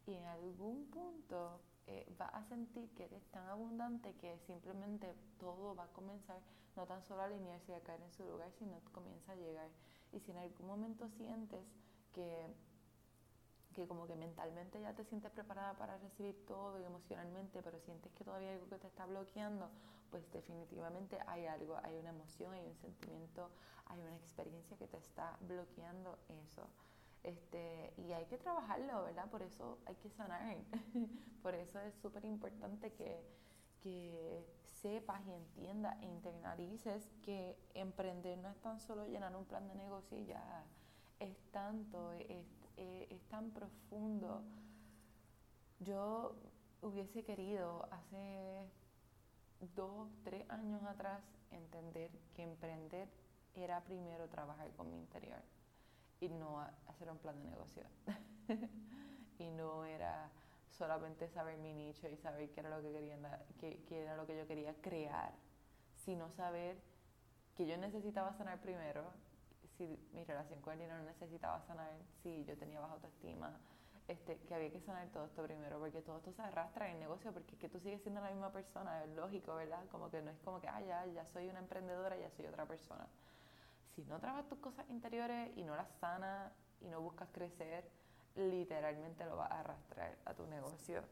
Y 0.05 0.15
en 0.15 0.25
algún 0.25 0.85
punto 0.89 1.59
eh, 1.85 2.05
vas 2.17 2.33
a 2.33 2.43
sentir 2.45 2.89
que 2.95 3.05
eres 3.05 3.23
tan 3.31 3.47
abundante 3.47 4.13
que 4.15 4.37
simplemente 4.39 5.15
todo 5.39 5.75
va 5.75 5.83
a 5.83 5.93
comenzar 5.93 6.39
no 6.75 6.85
tan 6.85 7.03
solo 7.03 7.21
a 7.21 7.25
alinearse 7.25 7.71
y 7.71 7.75
a 7.75 7.81
caer 7.81 8.01
en 8.01 8.11
su 8.13 8.23
lugar, 8.23 8.51
sino 8.59 8.79
comienza 8.91 9.31
a 9.31 9.35
llegar. 9.35 9.69
Y 10.13 10.19
si 10.19 10.31
en 10.31 10.37
algún 10.37 10.67
momento 10.67 11.09
sientes 11.17 11.65
que, 12.13 12.53
que 13.73 13.87
como 13.87 14.05
que 14.05 14.15
mentalmente 14.15 14.79
ya 14.79 14.93
te 14.93 15.03
sientes 15.05 15.31
preparada 15.31 15.73
para 15.73 15.97
recibir 15.97 16.45
todo 16.45 16.79
y 16.79 16.83
emocionalmente, 16.83 17.61
pero 17.61 17.79
sientes 17.79 18.13
que 18.13 18.23
todavía 18.23 18.49
hay 18.49 18.55
algo 18.55 18.69
que 18.69 18.77
te 18.77 18.87
está 18.87 19.05
bloqueando, 19.05 19.69
pues 20.11 20.31
definitivamente 20.31 21.17
hay 21.27 21.45
algo, 21.45 21.77
hay 21.83 21.97
una 21.97 22.09
emoción, 22.09 22.53
hay 22.53 22.65
un 22.65 22.75
sentimiento, 22.75 23.49
hay 23.85 23.99
una 23.99 24.15
experiencia 24.15 24.77
que 24.77 24.87
te 24.87 24.97
está 24.97 25.37
bloqueando 25.41 26.17
eso. 26.43 26.67
Este, 27.23 27.93
y 27.97 28.11
hay 28.13 28.25
que 28.25 28.37
trabajarlo, 28.37 29.03
¿verdad? 29.03 29.29
Por 29.29 29.41
eso 29.41 29.79
hay 29.85 29.95
que 29.95 30.09
sanar. 30.09 30.55
Por 31.43 31.55
eso 31.55 31.79
es 31.79 31.93
súper 31.95 32.25
importante 32.25 32.93
que, 32.93 33.21
que 33.81 34.45
sepas 34.81 35.25
y 35.25 35.33
entiendas 35.33 35.97
e 36.01 36.05
internalices 36.05 37.09
que 37.23 37.57
emprender 37.73 38.37
no 38.37 38.49
es 38.49 38.57
tan 38.61 38.79
solo 38.79 39.05
llenar 39.05 39.35
un 39.35 39.45
plan 39.45 39.67
de 39.67 39.75
negocio 39.75 40.17
ya, 40.19 40.63
es 41.19 41.37
tanto, 41.51 42.13
es, 42.13 42.45
es, 42.77 43.21
tan 43.29 43.51
profundo. 43.51 44.43
Yo 45.79 46.35
hubiese 46.81 47.23
querido 47.23 47.87
hace 47.91 48.69
dos, 49.75 50.09
tres 50.23 50.49
años 50.49 50.83
atrás 50.83 51.21
entender 51.51 52.11
que 52.35 52.43
emprender 52.43 53.09
era 53.55 53.81
primero 53.81 54.27
trabajar 54.29 54.71
con 54.71 54.89
mi 54.91 54.97
interior 54.97 55.41
y 56.19 56.29
no 56.29 56.61
hacer 56.87 57.09
un 57.09 57.17
plan 57.17 57.37
de 57.37 57.49
negocio. 57.49 57.83
y 59.39 59.49
no 59.51 59.85
era 59.85 60.29
solamente 60.69 61.27
saber 61.29 61.57
mi 61.57 61.73
nicho 61.73 62.07
y 62.07 62.17
saber 62.17 62.49
qué 62.51 62.59
era 62.59 62.69
lo 62.69 62.81
que 62.81 62.91
quería, 62.91 63.17
qué, 63.59 63.83
qué 63.87 64.01
era 64.03 64.15
lo 64.15 64.25
que 64.25 64.37
yo 64.37 64.47
quería 64.47 64.73
crear, 64.81 65.33
sino 65.95 66.29
saber 66.31 66.81
que 67.55 67.65
yo 67.65 67.77
necesitaba 67.77 68.33
sanar 68.33 68.61
primero, 68.61 69.03
si 69.77 69.99
mi 70.13 70.23
relación 70.23 70.61
con 70.61 70.73
el 70.73 70.79
dinero 70.79 71.01
necesitaba 71.03 71.61
sanar, 71.61 71.91
si 72.21 72.45
yo 72.45 72.57
tenía 72.57 72.79
baja 72.79 72.93
autoestima, 72.93 73.59
este, 74.07 74.37
que 74.39 74.55
había 74.55 74.71
que 74.71 74.79
sanar 74.79 75.07
todo 75.09 75.25
esto 75.25 75.43
primero, 75.43 75.79
porque 75.79 76.01
todo 76.01 76.17
esto 76.17 76.31
se 76.31 76.41
arrastra 76.41 76.87
en 76.87 76.93
el 76.93 76.99
negocio, 77.01 77.33
porque 77.33 77.53
es 77.55 77.59
que 77.59 77.69
tú 77.69 77.79
sigues 77.79 78.01
siendo 78.01 78.21
la 78.21 78.29
misma 78.29 78.51
persona, 78.51 79.03
es 79.03 79.09
lógico, 79.09 79.55
¿verdad? 79.55 79.85
Como 79.91 80.09
que 80.09 80.21
no 80.21 80.31
es 80.31 80.39
como 80.39 80.61
que, 80.61 80.67
ah, 80.67 80.81
ya, 80.81 81.05
ya 81.07 81.25
soy 81.25 81.49
una 81.49 81.59
emprendedora, 81.59 82.17
ya 82.17 82.29
soy 82.31 82.45
otra 82.45 82.65
persona. 82.65 83.07
Si 83.95 84.05
no 84.05 84.19
trabajas 84.19 84.47
tus 84.47 84.59
cosas 84.59 84.89
interiores 84.89 85.51
y 85.57 85.63
no 85.63 85.75
las 85.75 85.89
sanas 85.99 86.51
y 86.81 86.87
no 86.87 87.01
buscas 87.01 87.27
crecer, 87.31 87.89
literalmente 88.35 89.25
lo 89.25 89.37
vas 89.37 89.51
a 89.51 89.59
arrastrar 89.59 90.17
a 90.25 90.33
tu 90.33 90.45
negocio. 90.47 91.03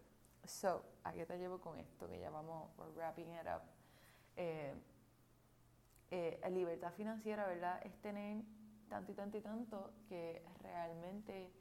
So, 0.45 0.85
¿a 1.03 1.11
qué 1.11 1.25
te 1.25 1.37
llevo 1.37 1.59
con 1.59 1.77
esto? 1.79 2.07
Que 2.07 2.19
ya 2.19 2.29
vamos, 2.29 2.69
wrapping 2.95 3.33
it 3.33 3.47
up. 3.47 3.63
Eh, 4.37 4.73
eh, 6.11 6.39
libertad 6.51 6.93
financiera, 6.93 7.47
¿verdad? 7.47 7.81
Es 7.83 7.99
tener 8.01 8.43
tanto 8.87 9.11
y 9.11 9.15
tanto 9.15 9.37
y 9.37 9.41
tanto 9.41 9.93
que 10.07 10.45
realmente 10.61 11.51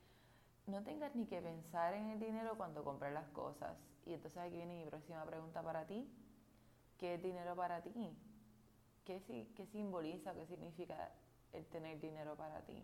no 0.66 0.83
tengas 0.83 1.14
ni 1.14 1.26
que 1.26 1.40
pensar 1.40 1.94
en 1.94 2.11
el 2.11 2.21
dinero 2.21 2.56
cuando 2.56 2.85
compras 2.85 3.12
las 3.12 3.28
cosas. 3.28 3.76
Y 4.06 4.14
entonces 4.14 4.38
aquí 4.38 4.56
viene 4.56 4.83
mi 4.83 4.87
próxima 4.87 5.25
pregunta 5.25 5.62
para 5.62 5.87
ti. 5.87 6.09
¿Qué 6.99 7.14
es 7.14 7.23
dinero 7.23 7.54
para 7.54 7.83
ti? 7.83 8.16
¿Qué, 9.04 9.21
qué 9.54 9.66
simboliza, 9.66 10.35
qué 10.35 10.47
significa 10.47 11.11
el 11.52 11.66
tener 11.66 12.00
dinero 12.00 12.37
para 12.37 12.61
ti? 12.62 12.83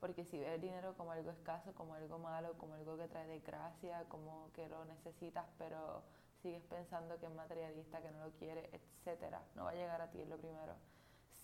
Porque 0.00 0.24
si 0.24 0.38
ves 0.38 0.48
el 0.48 0.60
dinero 0.60 0.96
como 0.96 1.12
algo 1.12 1.30
escaso, 1.30 1.74
como 1.74 1.94
algo 1.94 2.18
malo, 2.18 2.56
como 2.58 2.74
algo 2.74 2.96
que 2.96 3.06
trae 3.08 3.26
desgracia, 3.26 4.04
como 4.08 4.50
que 4.52 4.68
lo 4.68 4.84
necesitas, 4.84 5.46
pero 5.58 6.02
sigues 6.42 6.64
pensando 6.64 7.18
que 7.20 7.26
es 7.26 7.34
materialista, 7.34 8.02
que 8.02 8.10
no 8.10 8.26
lo 8.26 8.32
quiere, 8.32 8.68
etcétera, 8.72 9.42
no 9.54 9.64
va 9.64 9.70
a 9.70 9.74
llegar 9.74 10.00
a 10.00 10.10
ti, 10.10 10.20
es 10.20 10.28
lo 10.28 10.38
primero. 10.38 10.74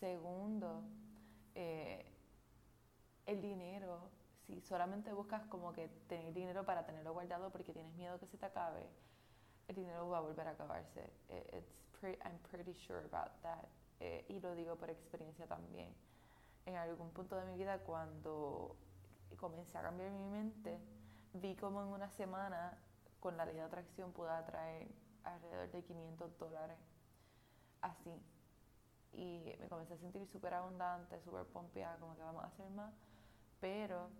Segundo, 0.00 0.82
eh, 1.54 2.04
el 3.26 3.40
dinero, 3.40 4.10
si 4.48 4.60
solamente 4.62 5.12
buscas 5.12 5.44
como 5.46 5.72
que 5.72 5.88
tener 6.08 6.32
dinero 6.32 6.64
para 6.64 6.84
tenerlo 6.86 7.12
guardado 7.12 7.50
porque 7.50 7.72
tienes 7.72 7.92
miedo 7.94 8.18
que 8.18 8.26
se 8.26 8.38
te 8.38 8.46
acabe, 8.46 8.88
el 9.68 9.76
dinero 9.76 10.08
va 10.08 10.18
a 10.18 10.20
volver 10.22 10.48
a 10.48 10.52
acabarse. 10.52 11.12
Eh, 11.28 11.58
it's 11.58 11.78
I'm 12.24 12.38
pretty 12.50 12.74
sure 12.74 13.04
about 13.04 13.40
that. 13.42 13.68
Eh, 14.00 14.24
y 14.28 14.40
lo 14.40 14.54
digo 14.54 14.76
por 14.76 14.88
experiencia 14.88 15.46
también 15.46 15.92
en 16.64 16.76
algún 16.76 17.10
punto 17.10 17.36
de 17.36 17.44
mi 17.46 17.56
vida 17.56 17.78
cuando 17.80 18.76
comencé 19.38 19.78
a 19.78 19.82
cambiar 19.82 20.10
mi 20.10 20.28
mente, 20.28 20.78
vi 21.34 21.56
como 21.56 21.82
en 21.82 21.88
una 21.88 22.10
semana 22.10 22.78
con 23.20 23.36
la 23.36 23.44
ley 23.44 23.56
de 23.56 23.62
atracción 23.62 24.12
pude 24.12 24.30
atraer 24.30 24.88
alrededor 25.24 25.70
de 25.70 25.82
500 25.82 26.38
dólares 26.38 26.78
así. 27.80 28.22
Y 29.12 29.54
me 29.58 29.68
comencé 29.68 29.94
a 29.94 29.98
sentir 29.98 30.26
súper 30.26 30.54
abundante, 30.54 31.20
súper 31.22 31.44
pompeada, 31.46 31.96
como 31.98 32.14
que 32.16 32.22
vamos 32.22 32.44
a 32.44 32.46
hacer 32.48 32.70
más. 32.70 32.92
Pero 33.60 34.10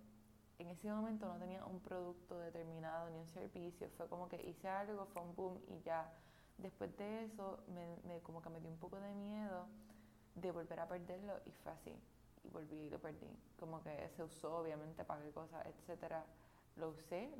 en 0.59 0.67
ese 0.67 0.91
momento 0.91 1.25
no 1.25 1.39
tenía 1.39 1.65
un 1.65 1.79
producto 1.79 2.37
determinado 2.37 3.09
ni 3.09 3.17
un 3.17 3.27
servicio. 3.27 3.89
Fue 3.97 4.07
como 4.07 4.27
que 4.27 4.41
hice 4.47 4.67
algo, 4.67 5.05
fue 5.07 5.21
un 5.21 5.35
boom 5.35 5.59
y 5.69 5.79
ya. 5.81 6.11
Después 6.57 6.95
de 6.97 7.23
eso, 7.23 7.63
me, 7.73 8.19
como 8.21 8.41
que 8.41 8.49
me 8.49 8.59
dio 8.59 8.69
un 8.69 8.77
poco 8.77 8.99
de 8.99 9.13
miedo 9.13 9.65
de 10.35 10.51
volver 10.51 10.79
a 10.81 10.87
perderlo 10.87 11.39
y 11.45 11.51
fue 11.51 11.71
así 11.71 11.93
y 12.43 12.49
volví 12.49 12.75
y 12.75 12.89
lo 12.89 12.99
perdí. 12.99 13.29
Como 13.57 13.81
que 13.81 14.09
se 14.15 14.23
usó, 14.23 14.57
obviamente, 14.57 15.05
para 15.05 15.21
qué 15.21 15.31
cosas, 15.31 15.65
etcétera. 15.65 16.25
Lo 16.75 16.89
usé, 16.89 17.33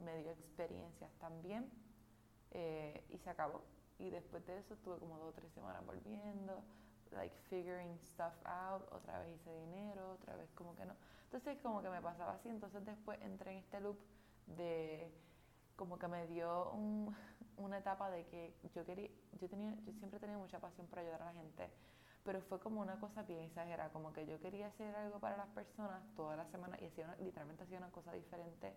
me 0.00 0.18
dio 0.18 0.32
experiencias 0.32 1.10
también 1.20 1.70
eh, 2.50 3.04
y 3.10 3.18
se 3.18 3.30
acabó. 3.30 3.62
Y 3.98 4.10
después 4.10 4.44
de 4.46 4.58
eso 4.58 4.74
estuve 4.74 4.98
como 4.98 5.16
dos 5.18 5.28
o 5.28 5.32
tres 5.32 5.52
semanas 5.52 5.86
volviendo, 5.86 6.62
like 7.12 7.34
figuring 7.48 7.96
stuff 8.00 8.34
out, 8.44 8.82
otra 8.92 9.20
vez 9.20 9.36
hice 9.36 9.54
dinero, 9.60 10.12
otra 10.12 10.34
vez 10.36 10.50
como 10.54 10.74
que 10.74 10.84
no. 10.84 10.94
Entonces 11.24 11.58
como 11.62 11.82
que 11.82 11.88
me 11.88 12.00
pasaba 12.00 12.34
así, 12.34 12.48
entonces 12.48 12.84
después 12.84 13.20
entré 13.22 13.52
en 13.52 13.58
este 13.58 13.80
loop 13.80 13.98
de 14.46 15.12
como 15.76 15.98
que 15.98 16.08
me 16.08 16.26
dio 16.26 16.70
un, 16.70 17.14
una 17.56 17.78
etapa 17.78 18.10
de 18.10 18.26
que 18.26 18.54
yo 18.74 18.84
quería, 18.84 19.10
yo 19.40 19.48
tenía, 19.48 19.74
yo 19.84 19.92
siempre 19.94 20.20
tenía 20.20 20.38
mucha 20.38 20.60
pasión 20.60 20.86
por 20.86 21.00
ayudar 21.00 21.22
a 21.22 21.26
la 21.26 21.32
gente 21.32 21.70
pero 22.24 22.40
fue 22.40 22.58
como 22.58 22.80
una 22.80 22.98
cosa 22.98 23.22
bien 23.22 23.40
exagerada, 23.40 23.90
como 23.90 24.12
que 24.12 24.26
yo 24.26 24.40
quería 24.40 24.68
hacer 24.68 24.96
algo 24.96 25.20
para 25.20 25.36
las 25.36 25.48
personas 25.48 26.02
toda 26.16 26.36
la 26.36 26.46
semana 26.46 26.76
y 26.80 26.86
hacía 26.86 27.14
literalmente 27.20 27.64
hacía 27.64 27.78
una 27.78 27.90
cosa 27.90 28.12
diferente, 28.12 28.74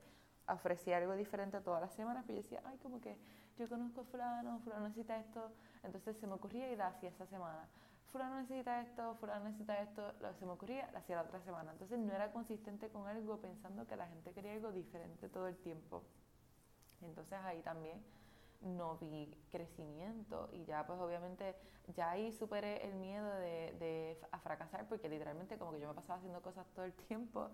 ofrecía 0.48 0.98
algo 0.98 1.16
diferente 1.16 1.60
todas 1.62 1.82
las 1.82 1.94
semanas, 1.94 2.26
pero 2.28 2.38
yo 2.38 2.44
decía, 2.44 2.62
ay, 2.66 2.78
como 2.80 3.00
que 3.00 3.18
yo 3.58 3.68
conozco 3.70 4.02
a 4.02 4.04
fulano, 4.04 4.60
fulano 4.60 4.88
necesita 4.90 5.18
esto, 5.18 5.52
entonces 5.82 6.18
se 6.18 6.28
me 6.28 6.34
ocurría 6.34 6.72
y 6.72 6.76
la 6.76 6.88
hacía 6.88 7.10
esa 7.10 7.26
semana. 7.26 7.68
Fulano 8.12 8.40
necesita 8.42 8.82
esto, 8.82 9.16
fulano 9.16 9.46
necesita 9.46 9.82
esto, 9.82 10.14
lo 10.22 10.34
se 10.34 10.46
me 10.46 10.52
ocurría, 10.52 10.90
la 10.94 11.00
hacía 11.00 11.18
la 11.18 11.24
otra 11.24 11.42
semana. 11.42 11.72
Entonces 11.72 12.00
no 12.00 12.14
era 12.14 12.32
consistente 12.32 12.90
con 12.90 13.08
algo 13.08 13.38
pensando 13.40 13.86
que 13.86 13.96
la 13.96 14.08
gente 14.08 14.32
quería 14.34 14.54
algo 14.54 14.72
diferente 14.72 15.30
todo 15.30 15.48
el 15.48 15.58
tiempo. 15.58 16.04
Entonces 17.02 17.38
ahí 17.44 17.62
también 17.62 18.02
no 18.62 18.98
vi 18.98 19.32
crecimiento 19.52 20.50
y 20.52 20.66
ya 20.66 20.86
pues 20.88 21.00
obviamente 21.00 21.56
ya 21.96 22.10
ahí 22.12 22.32
superé 22.32 22.88
el 22.88 22.96
miedo 22.96 23.30
de, 23.36 23.76
de 23.80 24.20
a 24.32 24.40
fracasar 24.40 24.88
porque 24.88 25.10
literalmente 25.10 25.58
como 25.58 25.74
que 25.74 25.80
yo 25.80 25.88
me 25.88 25.94
pasaba 25.94 26.18
haciendo 26.18 26.42
cosas 26.42 26.66
todo 26.74 26.86
el 26.86 26.94
tiempo 26.94 27.50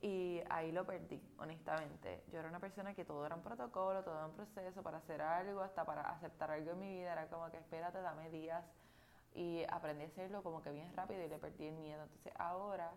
y 0.00 0.40
ahí 0.48 0.70
lo 0.70 0.86
perdí, 0.86 1.20
honestamente. 1.38 2.22
Yo 2.32 2.38
era 2.38 2.48
una 2.48 2.60
persona 2.60 2.94
que 2.94 3.04
todo 3.04 3.26
era 3.26 3.34
un 3.34 3.42
protocolo, 3.42 4.04
todo 4.04 4.16
era 4.16 4.26
un 4.26 4.34
proceso 4.34 4.82
para 4.82 4.98
hacer 4.98 5.20
algo, 5.20 5.60
hasta 5.60 5.84
para 5.84 6.02
aceptar 6.02 6.52
algo 6.52 6.70
en 6.70 6.78
mi 6.78 6.94
vida, 6.94 7.12
era 7.12 7.28
como 7.28 7.50
que 7.50 7.58
espérate, 7.58 8.00
dame 8.00 8.30
días 8.30 8.64
y 9.38 9.64
aprendí 9.70 10.02
a 10.02 10.08
hacerlo 10.08 10.42
como 10.42 10.62
que 10.62 10.72
bien 10.72 10.92
rápido 10.96 11.22
y 11.22 11.28
le 11.28 11.38
perdí 11.38 11.66
el 11.66 11.76
miedo. 11.76 12.02
Entonces 12.02 12.32
ahora 12.38 12.90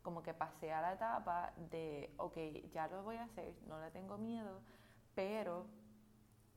como 0.00 0.22
que 0.22 0.32
pasé 0.32 0.72
a 0.72 0.80
la 0.80 0.92
etapa 0.92 1.52
de, 1.56 2.14
ok, 2.18 2.36
ya 2.72 2.86
lo 2.86 3.02
voy 3.02 3.16
a 3.16 3.24
hacer, 3.24 3.52
no 3.66 3.80
le 3.80 3.90
tengo 3.90 4.16
miedo, 4.16 4.60
pero 5.16 5.66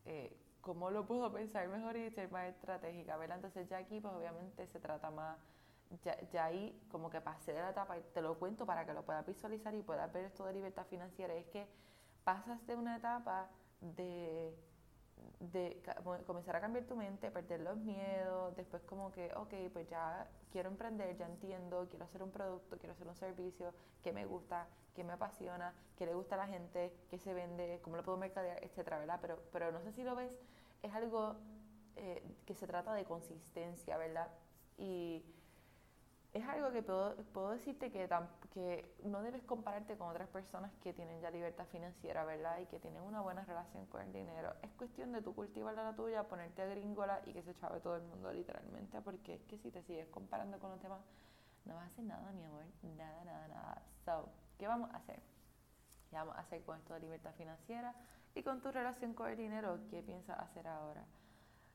eh, 0.05 0.37
cómo 0.61 0.91
lo 0.91 1.07
puedo 1.07 1.31
pensar 1.33 1.67
mejor 1.69 1.97
y 1.97 2.11
ser 2.11 2.31
más 2.31 2.49
estratégica, 2.49 3.17
¿verdad? 3.17 3.37
Entonces 3.37 3.67
ya 3.67 3.79
aquí 3.79 3.99
pues 3.99 4.13
obviamente 4.13 4.67
se 4.67 4.79
trata 4.79 5.09
más, 5.09 5.39
ya, 6.03 6.21
ya, 6.29 6.45
ahí 6.45 6.79
como 6.91 7.09
que 7.09 7.19
pasé 7.19 7.51
de 7.51 7.61
la 7.61 7.71
etapa, 7.71 7.97
y 7.97 8.01
te 8.13 8.21
lo 8.21 8.37
cuento 8.37 8.67
para 8.67 8.85
que 8.85 8.93
lo 8.93 9.03
puedas 9.03 9.25
visualizar 9.25 9.73
y 9.73 9.81
puedas 9.81 10.13
ver 10.13 10.25
esto 10.25 10.45
de 10.45 10.53
libertad 10.53 10.85
financiera, 10.85 11.33
es 11.33 11.47
que 11.47 11.67
pasas 12.23 12.65
de 12.67 12.75
una 12.75 12.97
etapa 12.97 13.49
de 13.81 14.55
de 15.39 15.81
comenzar 16.25 16.55
a 16.55 16.61
cambiar 16.61 16.85
tu 16.85 16.95
mente, 16.95 17.31
perder 17.31 17.61
los 17.61 17.77
miedos, 17.77 18.55
después 18.55 18.83
como 18.83 19.11
que, 19.11 19.31
ok, 19.35 19.53
pues 19.73 19.89
ya 19.89 20.27
quiero 20.51 20.69
emprender, 20.69 21.17
ya 21.17 21.25
entiendo, 21.25 21.87
quiero 21.89 22.05
hacer 22.05 22.21
un 22.23 22.31
producto, 22.31 22.77
quiero 22.77 22.93
hacer 22.93 23.07
un 23.07 23.15
servicio 23.15 23.73
que 24.03 24.13
me 24.13 24.25
gusta, 24.25 24.67
que 24.95 25.03
me 25.03 25.13
apasiona, 25.13 25.73
que 25.97 26.05
le 26.05 26.13
gusta 26.13 26.35
a 26.35 26.39
la 26.39 26.47
gente, 26.47 26.93
que 27.09 27.17
se 27.17 27.33
vende, 27.33 27.79
cómo 27.83 27.97
lo 27.97 28.03
puedo 28.03 28.17
mercadear, 28.17 28.63
etcétera, 28.63 28.99
¿verdad? 28.99 29.19
Pero, 29.21 29.39
pero 29.51 29.71
no 29.71 29.81
sé 29.81 29.91
si 29.91 30.03
lo 30.03 30.15
ves, 30.15 30.37
es 30.83 30.93
algo 30.93 31.35
eh, 31.95 32.23
que 32.45 32.55
se 32.55 32.67
trata 32.67 32.93
de 32.93 33.05
consistencia, 33.05 33.97
¿verdad? 33.97 34.27
Y 34.77 35.23
es 36.33 36.47
algo 36.47 36.71
que 36.71 36.81
puedo, 36.81 37.15
puedo 37.33 37.49
decirte 37.51 37.91
que, 37.91 38.07
que 38.53 38.95
no 39.03 39.21
debes 39.21 39.43
compararte 39.43 39.97
con 39.97 40.09
otras 40.09 40.29
personas 40.29 40.71
que 40.81 40.93
tienen 40.93 41.19
ya 41.19 41.29
libertad 41.29 41.65
financiera, 41.65 42.23
¿verdad? 42.23 42.59
Y 42.59 42.67
que 42.67 42.79
tienen 42.79 43.01
una 43.01 43.19
buena 43.19 43.43
relación 43.43 43.85
con 43.87 44.01
el 44.01 44.13
dinero. 44.13 44.53
Es 44.61 44.71
cuestión 44.71 45.11
de 45.11 45.21
tú 45.21 45.35
cultivar 45.35 45.75
la 45.75 45.93
tuya, 45.93 46.23
ponerte 46.23 46.61
a 46.61 46.67
gringola 46.67 47.21
y 47.25 47.33
que 47.33 47.43
se 47.43 47.53
chave 47.55 47.81
todo 47.81 47.97
el 47.97 48.03
mundo 48.03 48.31
literalmente, 48.31 49.01
porque 49.01 49.35
es 49.35 49.41
que 49.43 49.57
si 49.57 49.71
te 49.71 49.83
sigues 49.83 50.07
comparando 50.07 50.57
con 50.59 50.71
los 50.71 50.81
demás, 50.81 51.01
no 51.65 51.75
vas 51.75 51.83
a 51.83 51.87
hacer 51.87 52.05
nada, 52.05 52.31
mi 52.31 52.43
amor, 52.43 52.63
nada, 52.97 53.23
nada, 53.25 53.47
nada. 53.49 53.81
So, 54.05 54.29
¿qué 54.57 54.67
vamos 54.67 54.89
a 54.93 54.97
hacer? 54.97 55.19
¿Qué 56.09 56.15
vamos 56.15 56.35
a 56.35 56.39
hacer 56.39 56.63
con 56.63 56.77
esto 56.77 56.93
de 56.93 57.01
libertad 57.01 57.33
financiera? 57.35 57.93
Y 58.35 58.43
con 58.43 58.61
tu 58.61 58.71
relación 58.71 59.13
con 59.13 59.29
el 59.29 59.37
dinero, 59.37 59.79
¿qué 59.89 60.01
piensas 60.01 60.39
hacer 60.39 60.65
ahora? 60.67 61.05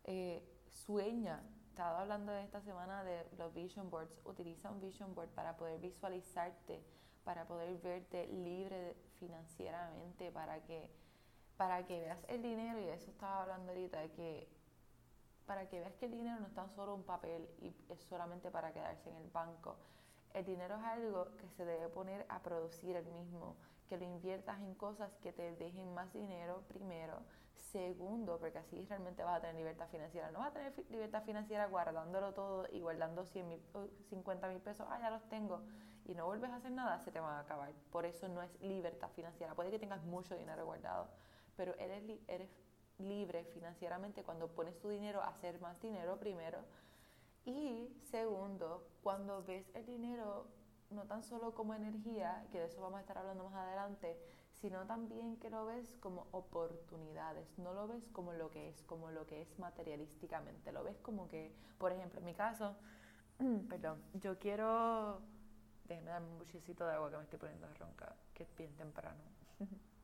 Eh, 0.04 0.42
sueña. 0.70 1.42
Estaba 1.76 2.00
hablando 2.00 2.32
esta 2.32 2.62
semana 2.62 3.04
de 3.04 3.28
los 3.36 3.52
vision 3.52 3.90
boards. 3.90 4.18
Utiliza 4.24 4.70
un 4.70 4.80
vision 4.80 5.14
board 5.14 5.28
para 5.34 5.58
poder 5.58 5.78
visualizarte, 5.78 6.82
para 7.22 7.46
poder 7.46 7.76
verte 7.82 8.26
libre 8.28 8.96
financieramente, 9.20 10.32
para 10.32 10.62
que, 10.62 10.90
para 11.58 11.84
que 11.84 12.00
veas 12.00 12.24
el 12.28 12.40
dinero, 12.40 12.80
y 12.80 12.88
eso 12.88 13.10
estaba 13.10 13.42
hablando 13.42 13.72
ahorita, 13.72 14.00
de 14.00 14.10
que 14.12 14.48
para 15.44 15.68
que 15.68 15.80
veas 15.80 15.92
que 15.96 16.06
el 16.06 16.12
dinero 16.12 16.40
no 16.40 16.46
es 16.46 16.54
tan 16.54 16.70
solo 16.70 16.94
un 16.94 17.02
papel 17.02 17.46
y 17.60 17.76
es 17.90 18.00
solamente 18.04 18.50
para 18.50 18.72
quedarse 18.72 19.10
en 19.10 19.16
el 19.16 19.28
banco. 19.28 19.76
El 20.32 20.46
dinero 20.46 20.76
es 20.76 20.82
algo 20.82 21.36
que 21.36 21.50
se 21.50 21.66
debe 21.66 21.90
poner 21.90 22.24
a 22.30 22.42
producir 22.42 22.96
el 22.96 23.04
mismo, 23.04 23.54
que 23.86 23.98
lo 23.98 24.06
inviertas 24.06 24.58
en 24.62 24.74
cosas 24.76 25.14
que 25.16 25.30
te 25.30 25.54
dejen 25.56 25.92
más 25.92 26.10
dinero 26.10 26.62
primero. 26.68 27.20
Segundo, 27.76 28.38
porque 28.38 28.56
así 28.56 28.82
realmente 28.88 29.22
vas 29.22 29.36
a 29.36 29.40
tener 29.42 29.56
libertad 29.56 29.86
financiera. 29.90 30.30
No 30.30 30.38
vas 30.38 30.48
a 30.48 30.52
tener 30.54 30.72
libertad 30.88 31.22
financiera 31.24 31.66
guardándolo 31.66 32.32
todo 32.32 32.66
y 32.72 32.80
guardando 32.80 33.26
100 33.26 33.48
mil, 33.48 33.60
50 34.08 34.48
mil 34.48 34.60
pesos, 34.60 34.86
ah, 34.88 34.98
ya 34.98 35.10
los 35.10 35.28
tengo, 35.28 35.60
y 36.06 36.14
no 36.14 36.24
vuelves 36.24 36.50
a 36.52 36.56
hacer 36.56 36.70
nada, 36.70 36.98
se 37.00 37.12
te 37.12 37.20
van 37.20 37.34
a 37.34 37.40
acabar. 37.40 37.70
Por 37.90 38.06
eso 38.06 38.28
no 38.28 38.40
es 38.40 38.50
libertad 38.62 39.10
financiera. 39.10 39.54
Puede 39.54 39.70
que 39.70 39.78
tengas 39.78 40.02
mucho 40.04 40.34
dinero 40.34 40.64
guardado, 40.64 41.10
pero 41.54 41.74
eres, 41.76 42.02
eres 42.28 42.48
libre 42.96 43.44
financieramente 43.52 44.22
cuando 44.22 44.48
pones 44.48 44.78
tu 44.78 44.88
dinero 44.88 45.20
a 45.20 45.28
hacer 45.28 45.60
más 45.60 45.78
dinero 45.82 46.18
primero. 46.18 46.60
Y 47.44 47.94
segundo, 48.04 48.88
cuando 49.02 49.44
ves 49.44 49.70
el 49.74 49.84
dinero 49.84 50.46
no 50.88 51.04
tan 51.04 51.22
solo 51.22 51.54
como 51.54 51.74
energía, 51.74 52.46
que 52.50 52.58
de 52.58 52.64
eso 52.68 52.80
vamos 52.80 52.96
a 52.96 53.00
estar 53.02 53.18
hablando 53.18 53.44
más 53.44 53.54
adelante, 53.54 54.18
sino 54.60 54.86
también 54.86 55.36
que 55.36 55.50
lo 55.50 55.66
ves 55.66 55.96
como 56.00 56.26
oportunidades, 56.32 57.46
no 57.58 57.72
lo 57.74 57.86
ves 57.86 58.08
como 58.08 58.32
lo 58.32 58.50
que 58.50 58.68
es, 58.68 58.82
como 58.84 59.10
lo 59.10 59.26
que 59.26 59.42
es 59.42 59.58
materialísticamente, 59.58 60.72
lo 60.72 60.82
ves 60.82 60.98
como 61.00 61.28
que, 61.28 61.54
por 61.78 61.92
ejemplo, 61.92 62.20
en 62.20 62.26
mi 62.26 62.34
caso, 62.34 62.76
perdón, 63.68 64.02
yo 64.14 64.38
quiero, 64.38 65.20
déjeme 65.84 66.10
darme 66.10 66.28
un 66.28 66.38
buchecito 66.38 66.86
de 66.86 66.94
agua 66.94 67.10
que 67.10 67.16
me 67.18 67.24
estoy 67.24 67.38
poniendo 67.38 67.72
ronca, 67.74 68.16
que 68.34 68.44
es 68.44 68.56
bien 68.56 68.74
temprano. 68.76 69.22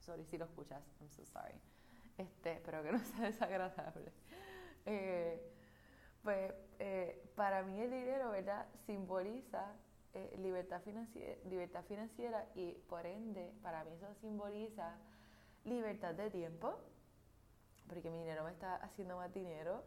sorry 0.00 0.24
si 0.24 0.36
lo 0.36 0.44
escuchas, 0.44 0.82
I'm 1.00 1.10
so 1.10 1.24
sorry. 1.24 1.60
Este, 2.18 2.52
espero 2.54 2.82
que 2.82 2.92
no 2.92 2.98
sea 2.98 3.26
desagradable. 3.26 4.12
Eh, 4.84 5.40
pues 6.22 6.52
eh, 6.78 7.30
para 7.34 7.62
mí 7.62 7.80
el 7.80 7.90
dinero, 7.90 8.30
¿verdad? 8.30 8.66
Simboliza 8.86 9.72
eh, 10.14 10.36
libertad, 10.38 10.80
financiera, 10.82 11.36
libertad 11.48 11.84
financiera 11.84 12.46
y 12.54 12.72
por 12.88 13.06
ende 13.06 13.52
para 13.62 13.84
mí 13.84 13.92
eso 13.94 14.12
simboliza 14.20 14.96
libertad 15.64 16.14
de 16.14 16.30
tiempo, 16.30 16.78
porque 17.88 18.10
mi 18.10 18.18
dinero 18.18 18.44
me 18.44 18.50
está 18.50 18.76
haciendo 18.76 19.16
más 19.16 19.32
dinero. 19.32 19.84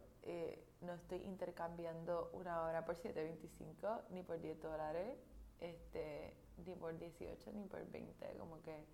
no 0.82 0.94
estoy 0.94 1.20
intercambiando 1.24 2.30
una 2.34 2.62
hora 2.64 2.86
por 2.86 2.96
7.25 2.96 4.04
ni 4.10 4.24
por 4.24 4.42
10 4.42 4.62
dólares, 4.62 5.18
este, 5.60 6.34
ni 6.66 6.76
por 6.76 6.98
18 6.98 7.52
ni 7.54 7.66
por 7.66 7.86
20, 7.92 8.38
como 8.38 8.62
que 8.62 8.86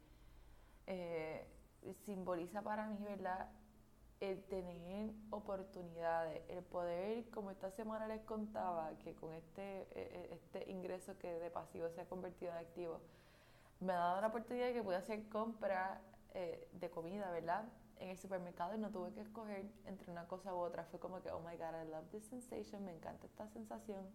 eh, 0.88 1.46
simboliza 2.06 2.62
para 2.62 2.88
mí, 2.88 2.98
¿verdad? 3.04 3.50
El 4.22 4.44
tener 4.44 5.12
oportunidades, 5.32 6.42
el 6.48 6.64
poder, 6.64 7.30
como 7.32 7.52
esta 7.52 7.72
semana 7.72 8.08
les 8.08 8.22
contaba, 8.22 8.92
que 9.00 9.14
con 9.16 9.34
este, 9.34 9.82
e, 9.92 10.30
e, 10.32 10.34
este 10.36 10.72
ingreso 10.72 11.18
que 11.18 11.28
de 11.28 11.50
pasivo 11.50 11.90
se 11.90 12.02
ha 12.02 12.06
convertido 12.06 12.52
en 12.52 12.60
activo, 12.60 13.02
me 13.80 13.94
ha 13.94 13.98
dado 13.98 14.22
la 14.22 14.28
oportunidad 14.28 14.68
de 14.68 14.74
que 14.74 14.84
pueda 14.84 15.00
hacer 15.00 15.28
compra 15.28 16.00
eh, 16.36 16.70
de 16.72 16.90
comida, 16.92 17.30
¿verdad? 17.32 17.66
En 18.00 18.10
el 18.10 18.18
supermercado 18.18 18.76
y 18.76 18.78
no 18.78 18.92
tuve 18.92 19.12
que 19.12 19.22
escoger 19.22 19.66
entre 19.86 20.12
una 20.12 20.28
cosa 20.28 20.54
u 20.54 20.60
otra. 20.60 20.86
Fue 20.86 21.00
como 21.00 21.22
que, 21.22 21.32
oh 21.32 21.40
my 21.40 21.58
God, 21.58 21.84
I 21.84 21.90
love 21.90 22.06
this 22.12 22.24
sensation, 22.26 22.86
me 22.86 22.94
encanta 22.94 23.26
esta 23.26 23.48
sensación 23.50 24.06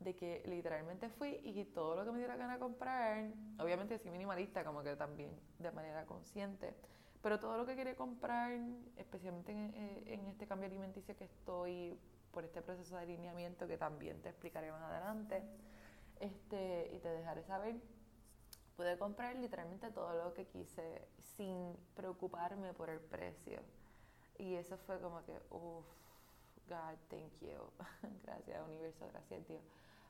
de 0.00 0.14
que 0.14 0.42
literalmente 0.46 1.08
fui 1.08 1.40
y 1.42 1.64
todo 1.64 1.96
lo 1.96 2.04
que 2.04 2.12
me 2.12 2.18
diera 2.18 2.36
gana 2.36 2.58
comprar, 2.58 3.28
obviamente 3.58 3.94
así 3.94 4.10
minimalista, 4.10 4.64
como 4.64 4.82
que 4.82 4.94
también 4.94 5.30
de 5.58 5.72
manera 5.72 6.06
consciente, 6.06 6.74
pero 7.22 7.38
todo 7.38 7.56
lo 7.56 7.66
que 7.66 7.76
quería 7.76 7.96
comprar, 7.96 8.52
especialmente 8.96 9.52
en, 9.52 9.74
eh, 9.74 10.04
en 10.06 10.26
este 10.26 10.46
cambio 10.46 10.66
alimenticio 10.66 11.16
que 11.16 11.24
estoy 11.24 11.98
por 12.32 12.44
este 12.44 12.62
proceso 12.62 12.96
de 12.96 13.02
alineamiento 13.02 13.66
que 13.66 13.76
también 13.76 14.20
te 14.22 14.28
explicaré 14.28 14.70
más 14.70 14.82
adelante, 14.82 15.42
este, 16.20 16.90
y 16.94 16.98
te 16.98 17.08
dejaré 17.08 17.42
saber, 17.44 17.76
pude 18.76 18.96
comprar 18.98 19.36
literalmente 19.36 19.90
todo 19.90 20.24
lo 20.24 20.34
que 20.34 20.46
quise 20.46 21.08
sin 21.36 21.76
preocuparme 21.94 22.72
por 22.74 22.90
el 22.90 23.00
precio. 23.00 23.60
Y 24.38 24.54
eso 24.54 24.76
fue 24.78 25.00
como 25.00 25.24
que, 25.24 25.32
uff, 25.50 25.86
God, 26.68 26.96
thank 27.08 27.32
you. 27.40 27.58
gracias, 28.24 28.68
universo, 28.68 29.08
gracias, 29.12 29.46
Dios 29.48 29.62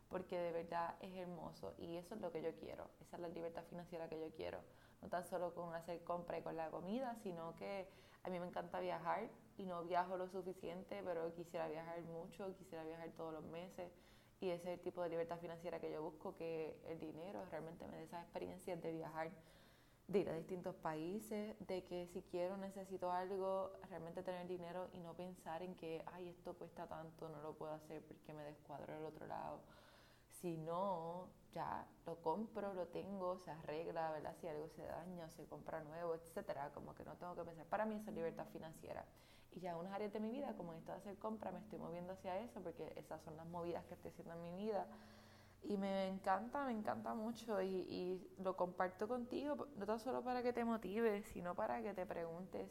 porque 0.09 0.39
de 0.39 0.53
verdad 0.53 0.95
es 1.01 1.15
hermoso 1.17 1.75
y 1.79 1.97
eso 1.97 2.15
es 2.15 2.21
lo 2.21 2.33
que 2.33 2.43
yo 2.43 2.55
quiero, 2.57 2.91
esa 3.01 3.17
es 3.17 3.23
la 3.23 3.29
libertad 3.29 3.63
financiera 3.69 4.09
que 4.09 4.19
yo 4.19 4.31
quiero, 4.35 4.61
no 5.03 5.09
tan 5.09 5.25
solo 5.25 5.55
con 5.55 5.75
hacer 5.75 6.03
compra 6.05 6.39
y 6.39 6.43
con 6.43 6.57
la 6.57 6.71
comida, 6.71 7.17
sino 7.23 7.55
que 7.57 7.89
a 8.23 8.31
mí 8.31 8.39
me 8.39 8.47
encanta 8.47 8.81
viajar 8.81 9.29
y 9.57 9.65
no 9.65 9.85
viajo 9.85 10.17
lo 10.17 10.29
suficiente, 10.29 11.03
pero 11.05 11.33
quisiera 11.35 11.69
viajar 11.69 12.01
mucho, 12.03 12.55
quisiera 12.57 12.85
viajar 12.85 13.11
todos 13.17 13.33
los 13.33 13.45
meses. 13.45 13.91
Y 14.41 14.51
ese 14.51 14.73
es 14.73 14.79
el 14.79 14.81
tipo 14.81 15.03
de 15.03 15.09
libertad 15.09 15.39
financiera 15.39 15.81
que 15.81 15.91
yo 15.91 16.03
busco, 16.03 16.37
que 16.37 16.81
el 16.87 17.01
dinero 17.01 17.45
realmente 17.51 17.87
me 17.89 17.97
dé 17.97 18.05
esas 18.05 18.23
experiencias 18.23 18.81
de 18.81 18.93
viajar, 18.93 19.31
de 20.07 20.19
ir 20.21 20.29
a 20.29 20.35
distintos 20.35 20.75
países, 20.77 21.57
de 21.67 21.85
que 21.85 22.07
si 22.07 22.23
quiero, 22.23 22.57
necesito 22.57 23.11
algo, 23.11 23.73
realmente 23.89 24.23
tener 24.23 24.47
dinero 24.47 24.89
y 24.93 25.01
no 25.01 25.15
pensar 25.15 25.63
en 25.63 25.75
que, 25.75 26.05
ay, 26.13 26.29
esto 26.29 26.55
cuesta 26.55 26.87
tanto, 26.87 27.29
no 27.29 27.43
lo 27.43 27.55
puedo 27.55 27.73
hacer 27.73 28.03
porque 28.03 28.33
me 28.33 28.45
descuadro 28.45 28.97
al 28.97 29.05
otro 29.05 29.27
lado 29.27 29.61
si 30.41 30.57
no, 30.57 31.29
ya 31.59 31.85
lo 32.07 32.23
compro, 32.23 32.73
lo 32.73 32.87
tengo, 32.87 33.37
se 33.39 33.51
arregla, 33.51 34.13
¿verdad? 34.13 34.33
Si 34.41 34.47
algo 34.47 34.69
se 34.69 34.87
daña, 34.87 35.29
se 35.31 35.45
compra 35.47 35.83
nuevo, 35.83 36.15
etcétera, 36.15 36.71
como 36.73 36.95
que 36.95 37.05
no 37.05 37.17
tengo 37.17 37.35
que 37.35 37.43
pensar. 37.43 37.67
Para 37.67 37.85
mí 37.85 37.97
eso 37.97 38.11
es 38.11 38.17
libertad 38.17 38.47
financiera. 38.53 39.05
Y 39.51 39.59
ya 39.59 39.73
en 39.73 39.79
unas 39.79 39.93
áreas 39.93 40.13
de 40.13 40.21
mi 40.21 40.31
vida, 40.31 40.55
como 40.57 40.73
esto 40.73 40.93
de 40.93 40.99
hacer 40.99 41.19
compra, 41.19 41.51
me 41.51 41.59
estoy 41.59 41.81
moviendo 41.81 42.13
hacia 42.13 42.39
eso, 42.39 42.61
porque 42.61 42.93
esas 42.95 43.21
son 43.23 43.37
las 43.37 43.47
movidas 43.49 43.85
que 43.87 43.95
estoy 43.95 44.13
haciendo 44.13 44.35
en 44.35 44.43
mi 44.43 44.55
vida. 44.67 44.87
Y 45.65 45.77
me 45.77 46.07
encanta, 46.07 46.65
me 46.65 46.71
encanta 46.71 47.15
mucho 47.15 47.61
y, 47.61 47.67
y 47.67 48.35
lo 48.39 48.57
comparto 48.57 49.09
contigo, 49.09 49.67
no 49.77 49.85
tan 49.85 49.99
solo 49.99 50.23
para 50.23 50.45
que 50.45 50.53
te 50.53 50.65
motives, 50.65 51.27
sino 51.27 51.57
para 51.57 51.83
que 51.83 51.93
te 51.93 52.07
preguntes 52.07 52.71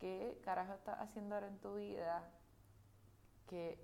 qué 0.00 0.40
carajo 0.42 0.72
estás 0.72 0.98
haciendo 1.00 1.34
ahora 1.34 1.48
en 1.48 1.58
tu 1.58 1.74
vida 1.74 2.26
que 3.46 3.78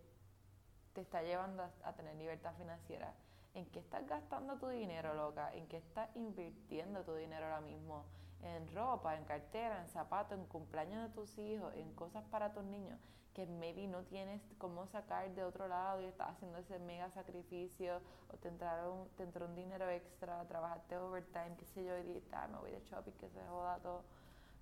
te 0.93 1.01
está 1.01 1.23
llevando 1.23 1.63
a, 1.85 1.93
tener 1.93 2.17
libertad 2.17 2.53
financiera. 2.57 3.15
¿En 3.55 3.67
qué 3.67 3.81
estás 3.81 4.07
gastando 4.07 4.57
tu 4.59 4.69
dinero, 4.69 5.15
loca? 5.15 5.53
¿En 5.55 5.67
qué 5.67 5.79
estás 5.79 6.09
invirtiendo 6.15 7.03
tu 7.03 7.15
dinero 7.15 7.47
ahora 7.47 7.61
mismo? 7.61 8.05
En 8.43 8.73
ropa, 8.75 9.17
en 9.17 9.25
cartera, 9.25 9.81
en 9.83 9.89
zapatos, 9.89 10.39
en 10.39 10.47
cumpleaños 10.47 11.03
de 11.03 11.15
tus 11.15 11.37
hijos, 11.39 11.75
en 11.75 11.93
cosas 11.95 12.25
para 12.31 12.53
tus 12.53 12.65
niños 12.65 12.99
que 13.35 13.47
maybe 13.47 13.87
no 13.87 14.03
tienes 14.03 14.43
cómo 14.59 14.87
sacar 14.89 15.31
de 15.35 15.45
otro 15.45 15.69
lado 15.69 16.01
y 16.01 16.05
estás 16.05 16.31
haciendo 16.31 16.59
ese 16.59 16.79
mega 16.81 17.11
sacrificio 17.11 18.01
o 18.29 18.37
te, 18.37 18.49
entraron, 18.49 19.09
te 19.17 19.23
entró 19.23 19.47
un 19.47 19.55
dinero 19.55 19.89
extra, 19.89 20.45
trabajaste 20.49 20.97
overtime, 20.97 21.55
qué 21.57 21.65
sé 21.67 21.85
yo, 21.85 21.97
y 21.99 22.23
ah, 22.33 22.49
me 22.49 22.59
voy 22.59 22.73
de 22.73 22.81
shopping, 22.81 23.13
que 23.13 23.29
se 23.31 23.41
joda 23.47 23.79
todo. 23.79 24.03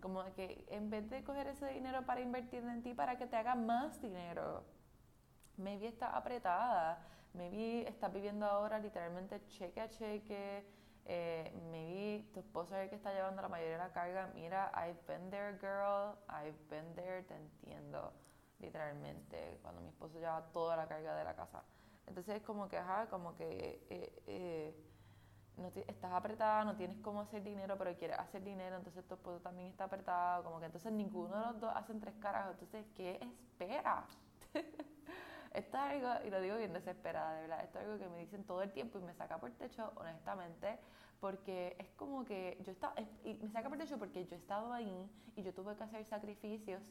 Como 0.01 0.22
que 0.35 0.66
en 0.68 0.90
vez 0.90 1.09
de 1.09 1.24
coger 1.24 1.46
ese 1.46 1.66
dinero 1.68 2.05
para 2.05 2.20
invertir 2.20 2.62
en 2.62 2.83
ti, 2.83 2.94
para 2.94 3.16
que 3.16 3.27
te 3.27 3.37
haga 3.37 3.55
más 3.55 4.01
dinero 4.03 4.64
maybe 5.59 5.88
está 5.88 6.16
apretada, 6.16 7.05
maybe 7.35 7.88
estás 7.88 8.12
viviendo 8.12 8.47
ahora 8.47 8.79
literalmente 8.79 9.41
cheque 9.47 9.81
a 9.81 9.88
cheque, 9.88 10.64
eh, 11.05 11.53
maybe 11.71 12.25
tu 12.33 12.41
esposo 12.41 12.77
es 12.77 12.85
el 12.85 12.91
que 12.91 12.97
está 12.97 13.12
llevando 13.12 13.41
la 13.41 13.49
mayoría 13.49 13.73
de 13.75 13.79
la 13.79 13.93
carga, 13.93 14.31
mira, 14.35 14.71
I've 14.75 15.01
been 15.07 15.31
there 15.31 15.57
girl, 15.59 16.19
I've 16.29 16.59
been 16.69 16.95
there, 16.95 17.23
te 17.23 17.35
entiendo, 17.35 18.12
literalmente, 18.59 19.59
cuando 19.62 19.81
mi 19.81 19.88
esposo 19.88 20.19
lleva 20.19 20.43
toda 20.53 20.77
la 20.77 20.87
carga 20.87 21.14
de 21.14 21.25
la 21.25 21.35
casa. 21.35 21.62
Entonces 22.07 22.37
es 22.37 22.43
como 22.43 22.69
que, 22.69 22.77
ajá, 22.79 23.09
como 23.09 23.35
que 23.37 23.87
eh, 23.91 24.23
eh, 24.27 24.88
no 25.57 25.69
estás 25.69 26.12
apretada, 26.12 26.64
no 26.64 26.77
tienes 26.77 26.99
cómo 26.99 27.21
hacer 27.21 27.43
dinero, 27.43 27.77
pero 27.77 27.97
quieres 27.97 28.19
hacer 28.19 28.45
dinero, 28.45 28.77
entonces 28.77 29.07
tu 29.07 29.14
esposo 29.14 29.41
también 29.41 29.69
está 29.69 29.85
apretado, 29.85 30.45
como 30.45 30.61
que 30.61 30.67
entonces 30.67 30.93
ninguno 30.93 31.38
de 31.38 31.47
los 31.53 31.61
dos 31.61 31.73
hacen 31.75 32.01
tres 32.01 32.14
carajos, 32.21 32.53
entonces, 32.53 32.87
¿qué 32.95 33.19
espera? 33.23 34.07
Esto 35.53 35.77
es 35.77 35.83
algo, 35.83 36.27
y 36.27 36.31
lo 36.31 36.41
digo 36.41 36.57
bien 36.57 36.73
desesperada, 36.73 37.35
de 37.35 37.43
verdad, 37.43 37.65
esto 37.65 37.79
es 37.79 37.85
algo 37.87 37.99
que 37.99 38.09
me 38.09 38.19
dicen 38.19 38.45
todo 38.45 38.63
el 38.63 38.73
tiempo 38.73 38.99
y 38.99 39.03
me 39.03 39.15
saca 39.15 39.39
por 39.39 39.51
techo, 39.53 39.93
honestamente, 39.97 40.79
porque 41.21 41.77
es 41.79 41.91
como 41.97 42.25
que 42.25 42.59
yo 42.65 42.73
estaba, 42.73 42.95
y 43.25 43.35
me 43.43 43.51
saca 43.51 43.69
por 43.69 43.79
techo 43.79 43.99
porque 43.99 44.25
yo 44.27 44.37
he 44.37 44.39
estado 44.39 44.73
ahí 44.73 45.11
y 45.37 45.43
yo 45.43 45.53
tuve 45.55 45.77
que 45.77 45.85
hacer 45.85 46.05
sacrificios 46.05 46.83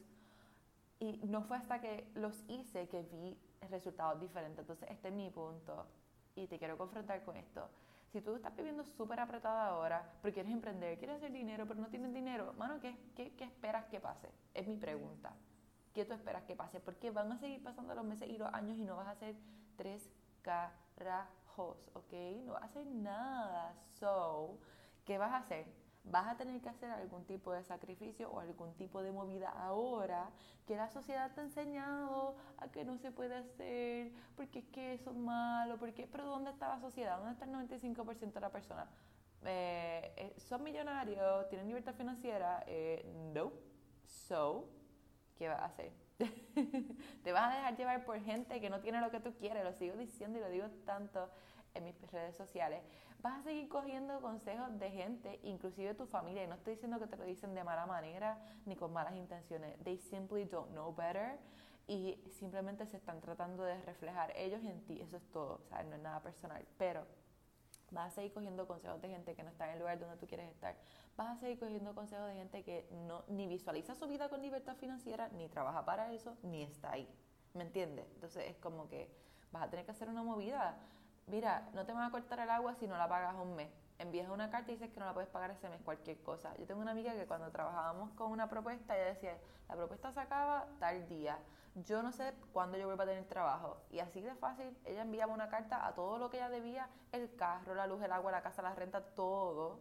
Y 1.00 1.20
no 1.24 1.42
fue 1.42 1.56
hasta 1.56 1.80
que 1.80 2.10
los 2.14 2.44
hice 2.48 2.88
que 2.88 3.02
vi 3.02 3.38
resultados 3.70 4.20
diferentes. 4.20 4.60
Entonces, 4.60 4.88
este 4.90 5.08
es 5.08 5.14
mi 5.14 5.30
punto. 5.30 5.86
Y 6.34 6.46
te 6.48 6.58
quiero 6.58 6.76
confrontar 6.76 7.24
con 7.24 7.36
esto. 7.36 7.68
Si 8.12 8.20
tú 8.20 8.34
estás 8.36 8.54
viviendo 8.56 8.84
súper 8.84 9.20
apretada 9.20 9.66
ahora, 9.68 10.10
porque 10.20 10.34
quieres 10.34 10.52
emprender, 10.52 10.98
quieres 10.98 11.16
hacer 11.16 11.32
dinero, 11.32 11.66
pero 11.66 11.80
no 11.80 11.88
tienes 11.88 12.12
dinero, 12.14 12.52
mano, 12.54 12.80
¿qué, 12.80 12.96
qué, 13.14 13.34
qué 13.36 13.44
esperas 13.44 13.86
que 13.86 14.00
pase? 14.00 14.28
Es 14.54 14.66
mi 14.66 14.76
pregunta. 14.76 15.34
¿Qué 15.98 16.04
tú 16.04 16.14
esperas 16.14 16.44
que 16.44 16.54
pase? 16.54 16.78
Porque 16.78 17.10
van 17.10 17.32
a 17.32 17.38
seguir 17.38 17.60
pasando 17.60 17.92
los 17.92 18.04
meses 18.04 18.28
y 18.28 18.38
los 18.38 18.54
años 18.54 18.78
y 18.78 18.84
no 18.84 18.96
vas 18.96 19.08
a 19.08 19.10
hacer 19.10 19.34
tres 19.74 20.08
carajos, 20.42 21.90
¿ok? 21.92 22.12
No 22.44 22.52
vas 22.52 22.62
a 22.62 22.66
hacer 22.66 22.86
nada. 22.86 23.74
So, 23.98 24.60
¿qué 25.04 25.18
vas 25.18 25.32
a 25.32 25.38
hacer? 25.38 25.66
vas 26.04 26.28
a 26.28 26.36
tener 26.36 26.60
que 26.60 26.68
hacer 26.68 26.88
algún 26.88 27.24
tipo 27.24 27.52
de 27.52 27.64
sacrificio 27.64 28.30
o 28.30 28.38
algún 28.38 28.74
tipo 28.74 29.02
de 29.02 29.10
movida 29.10 29.50
ahora 29.50 30.30
que 30.68 30.76
la 30.76 30.88
sociedad 30.88 31.34
te 31.34 31.40
ha 31.40 31.44
enseñado 31.44 32.36
a 32.58 32.68
que 32.68 32.84
no 32.84 32.96
se 32.96 33.10
puede 33.10 33.34
hacer, 33.34 34.12
porque 34.36 34.60
es 34.60 34.66
que 34.66 34.92
eso 34.94 35.10
es 35.10 35.16
malo, 35.16 35.78
porque, 35.78 36.06
pero 36.06 36.26
¿dónde 36.26 36.52
está 36.52 36.68
la 36.68 36.78
sociedad? 36.78 37.18
¿Dónde 37.18 37.32
está 37.32 37.44
el 37.44 37.50
95% 37.50 38.34
de 38.34 38.40
la 38.40 38.52
persona? 38.52 38.88
Eh, 39.44 40.14
eh, 40.16 40.34
¿Son 40.38 40.62
millonarios? 40.62 41.48
¿Tienen 41.48 41.66
libertad 41.66 41.94
financiera? 41.96 42.62
Eh, 42.68 43.04
no. 43.34 43.52
So, 44.06 44.77
¿qué 45.38 45.48
vas 45.48 45.60
a 45.60 45.64
hacer? 45.66 45.92
te 47.22 47.32
vas 47.32 47.52
a 47.52 47.56
dejar 47.56 47.76
llevar 47.76 48.04
por 48.04 48.20
gente 48.20 48.60
que 48.60 48.68
no 48.68 48.80
tiene 48.80 49.00
lo 49.00 49.10
que 49.10 49.20
tú 49.20 49.34
quieres, 49.38 49.64
lo 49.64 49.72
sigo 49.72 49.96
diciendo 49.96 50.38
y 50.38 50.42
lo 50.42 50.50
digo 50.50 50.66
tanto 50.84 51.30
en 51.74 51.84
mis 51.84 51.94
redes 52.10 52.36
sociales, 52.36 52.82
vas 53.22 53.40
a 53.40 53.42
seguir 53.42 53.68
cogiendo 53.68 54.20
consejos 54.20 54.78
de 54.78 54.90
gente, 54.90 55.38
inclusive 55.42 55.94
tu 55.94 56.06
familia, 56.06 56.44
y 56.44 56.46
no 56.48 56.54
estoy 56.54 56.74
diciendo 56.74 56.98
que 56.98 57.06
te 57.06 57.16
lo 57.16 57.24
dicen 57.24 57.54
de 57.54 57.62
mala 57.62 57.86
manera 57.86 58.38
ni 58.66 58.74
con 58.74 58.92
malas 58.92 59.14
intenciones, 59.14 59.78
they 59.84 59.96
simply 59.96 60.44
don't 60.44 60.70
know 60.72 60.94
better 60.94 61.38
y 61.86 62.20
simplemente 62.38 62.86
se 62.86 62.96
están 62.96 63.20
tratando 63.20 63.62
de 63.62 63.80
reflejar 63.82 64.32
ellos 64.36 64.62
en 64.64 64.84
ti, 64.84 65.00
eso 65.00 65.16
es 65.16 65.30
todo, 65.30 65.60
o 65.62 65.68
sea, 65.68 65.82
no 65.84 65.94
es 65.94 66.02
nada 66.02 66.20
personal, 66.20 66.66
pero 66.76 67.06
vas 67.90 68.12
a 68.12 68.14
seguir 68.14 68.32
cogiendo 68.32 68.66
consejos 68.66 69.00
de 69.00 69.08
gente 69.08 69.34
que 69.34 69.42
no 69.42 69.50
está 69.50 69.66
en 69.66 69.72
el 69.72 69.78
lugar 69.80 69.98
donde 69.98 70.16
tú 70.16 70.26
quieres 70.26 70.50
estar, 70.50 70.76
vas 71.16 71.36
a 71.36 71.40
seguir 71.40 71.58
cogiendo 71.58 71.94
consejos 71.94 72.28
de 72.28 72.34
gente 72.34 72.62
que 72.62 72.88
no, 73.06 73.24
ni 73.28 73.46
visualiza 73.46 73.94
su 73.94 74.06
vida 74.06 74.28
con 74.28 74.42
libertad 74.42 74.76
financiera, 74.76 75.28
ni 75.30 75.48
trabaja 75.48 75.84
para 75.84 76.12
eso, 76.12 76.36
ni 76.42 76.62
está 76.62 76.92
ahí, 76.92 77.08
¿me 77.54 77.62
entiendes? 77.64 78.06
Entonces 78.14 78.44
es 78.48 78.56
como 78.56 78.88
que 78.88 79.10
vas 79.52 79.62
a 79.62 79.70
tener 79.70 79.84
que 79.84 79.92
hacer 79.92 80.08
una 80.08 80.22
movida 80.22 80.78
mira, 81.28 81.68
no 81.74 81.84
te 81.84 81.92
van 81.92 82.02
a 82.02 82.10
cortar 82.10 82.40
el 82.40 82.50
agua 82.50 82.74
si 82.74 82.86
no 82.86 82.96
la 82.96 83.08
pagas 83.08 83.34
un 83.36 83.54
mes. 83.54 83.70
Envías 83.98 84.28
una 84.28 84.50
carta 84.50 84.70
y 84.70 84.74
dices 84.74 84.90
que 84.90 85.00
no 85.00 85.06
la 85.06 85.14
puedes 85.14 85.28
pagar 85.28 85.50
ese 85.50 85.68
mes, 85.68 85.80
cualquier 85.82 86.22
cosa. 86.22 86.56
Yo 86.56 86.66
tengo 86.66 86.80
una 86.80 86.92
amiga 86.92 87.14
que 87.14 87.26
cuando 87.26 87.50
trabajábamos 87.50 88.10
con 88.12 88.30
una 88.30 88.48
propuesta, 88.48 88.96
ella 88.96 89.06
decía, 89.06 89.36
la 89.68 89.74
propuesta 89.74 90.12
se 90.12 90.20
acaba 90.20 90.66
tal 90.78 91.08
día. 91.08 91.38
Yo 91.74 92.02
no 92.02 92.12
sé 92.12 92.34
cuándo 92.52 92.76
yo 92.76 92.86
vuelvo 92.86 93.02
a 93.02 93.06
tener 93.06 93.24
trabajo. 93.26 93.78
Y 93.90 94.00
así 94.00 94.20
de 94.20 94.34
fácil, 94.34 94.76
ella 94.84 95.02
enviaba 95.02 95.32
una 95.32 95.48
carta 95.48 95.86
a 95.86 95.94
todo 95.94 96.18
lo 96.18 96.30
que 96.30 96.38
ella 96.38 96.48
debía, 96.48 96.88
el 97.12 97.34
carro, 97.36 97.74
la 97.74 97.86
luz, 97.86 98.02
el 98.02 98.12
agua, 98.12 98.32
la 98.32 98.42
casa, 98.42 98.62
la 98.62 98.74
renta, 98.74 99.00
todo 99.14 99.80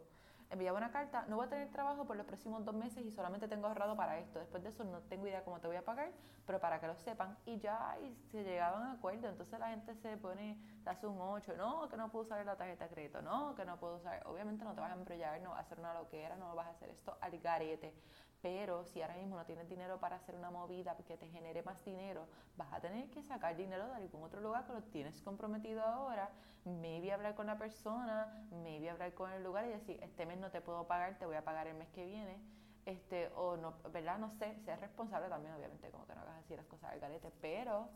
enviaba 0.50 0.78
una 0.78 0.92
carta, 0.92 1.26
no 1.28 1.36
voy 1.36 1.46
a 1.46 1.50
tener 1.50 1.70
trabajo 1.72 2.06
por 2.06 2.16
los 2.16 2.26
próximos 2.26 2.64
dos 2.64 2.76
meses 2.76 3.06
y 3.06 3.12
solamente 3.12 3.48
tengo 3.48 3.68
ahorrado 3.68 3.96
para 3.96 4.18
esto. 4.20 4.40
Después 4.40 4.64
de 4.64 4.70
eso 4.70 4.84
no 4.84 5.00
tengo 5.02 5.28
idea 5.28 5.44
cómo 5.44 5.60
te 5.60 5.68
voy 5.68 5.76
a 5.76 5.84
pagar, 5.84 6.12
pero 6.46 6.60
para 6.60 6.80
que 6.80 6.88
lo 6.88 6.96
sepan. 6.96 7.38
Y 7.46 7.60
ya 7.60 7.98
y 8.02 8.16
se 8.32 8.44
llegaban 8.44 8.84
a 8.84 8.92
acuerdo. 8.94 9.28
Entonces 9.28 9.60
la 9.60 9.70
gente 9.70 9.96
se 9.96 10.18
pone, 10.18 10.58
te 10.84 10.90
hace 10.90 11.08
un 11.08 11.20
8, 11.20 11.56
no, 11.58 11.90
que 11.90 11.98
no 11.98 12.10
puedo 12.10 12.26
usar 12.26 12.46
la 12.46 12.56
tarjeta 12.56 12.86
de 12.86 12.94
crédito, 12.94 13.22
no, 13.22 13.56
que 13.56 13.66
no 13.66 13.78
puedo 13.78 13.98
usar. 13.98 14.26
Obviamente 14.26 14.64
no 14.64 14.74
te 14.74 14.82
vas 14.82 14.92
a 14.92 14.96
embrollar, 14.96 15.42
no 15.42 15.50
vas 15.50 15.60
a 15.60 15.62
hacer 15.62 15.80
una 15.80 15.94
loquera, 15.94 16.36
no 16.38 16.56
vas 16.56 16.68
a 16.68 16.72
hacer 16.72 16.90
esto 16.90 17.18
al 17.22 17.38
garete. 17.40 17.94
Pero 18.42 18.86
si 18.86 19.02
ahora 19.02 19.16
mismo 19.16 19.36
no 19.36 19.46
tienes 19.46 19.68
dinero 19.68 20.00
para 20.00 20.18
hacer 20.18 20.36
una 20.36 20.52
movida 20.52 20.96
que 21.08 21.18
te 21.18 21.28
genere 21.28 21.64
más 21.64 21.84
dinero, 21.84 22.28
vas 22.56 22.72
a 22.72 22.80
tener 22.80 23.10
que 23.10 23.24
sacar 23.24 23.56
dinero 23.56 23.88
de 23.88 23.96
algún 23.96 24.24
otro 24.24 24.42
lugar 24.42 24.66
que 24.66 24.74
lo 24.74 24.84
tienes 24.84 25.22
comprometido 25.22 25.82
ahora. 25.82 26.30
Maybe 26.66 27.12
hablar 27.12 27.36
con 27.36 27.48
la 27.48 27.58
persona, 27.58 28.46
maybe 28.52 28.90
hablar 28.90 29.14
con 29.14 29.32
el 29.32 29.44
lugar 29.44 29.66
y 29.66 29.70
decir, 29.70 30.00
este 30.04 30.26
mes 30.26 30.38
no 30.38 30.52
te 30.52 30.62
puedo 30.62 30.86
pagar, 30.86 31.18
te 31.18 31.26
voy 31.26 31.36
a 31.36 31.44
pagar 31.44 31.68
el 31.68 31.76
mes 31.76 31.88
que 31.90 32.06
viene. 32.06 32.40
Este, 32.86 33.30
o 33.36 33.58
no, 33.58 33.74
¿verdad? 33.92 34.18
No 34.18 34.30
sé, 34.30 34.56
ser 34.64 34.80
responsable 34.80 35.28
también, 35.28 35.54
obviamente, 35.54 35.90
como 35.90 36.06
que 36.06 36.16
no 36.16 36.22
hagas 36.22 36.38
así 36.38 36.56
las 36.56 36.66
cosas 36.68 36.92
al 36.92 37.00
garete, 37.00 37.32
pero 37.42 37.90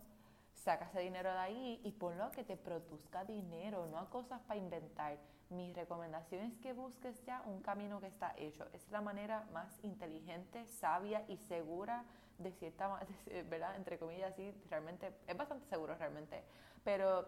saca 0.64 0.86
ese 0.86 1.00
dinero 1.00 1.32
de 1.32 1.40
ahí 1.40 1.82
y 1.84 1.92
ponlo 1.92 2.26
a 2.26 2.32
que 2.32 2.44
te 2.44 2.58
produzca 2.58 3.24
dinero, 3.26 3.88
no 3.88 3.98
a 3.98 4.10
cosas 4.10 4.42
para 4.42 4.60
inventar 4.60 5.18
mi 5.52 5.74
recomendación 5.74 6.46
es 6.46 6.58
que 6.60 6.72
busques 6.72 7.24
ya 7.26 7.42
un 7.46 7.62
camino 7.62 8.00
que 8.00 8.08
está 8.08 8.34
hecho. 8.38 8.66
Es 8.74 8.90
la 8.90 9.02
manera 9.02 9.46
más 9.52 9.78
inteligente, 9.84 10.66
sabia 10.68 11.26
y 11.28 11.38
segura 11.38 12.06
de 12.38 12.52
cierta 12.54 13.00
¿verdad? 13.50 13.76
Entre 13.76 14.00
comillas, 14.00 14.34
sí, 14.36 14.54
realmente, 14.70 15.14
es 15.28 15.38
bastante 15.38 15.68
seguro 15.68 15.96
realmente. 15.96 16.44
Pero 16.84 17.28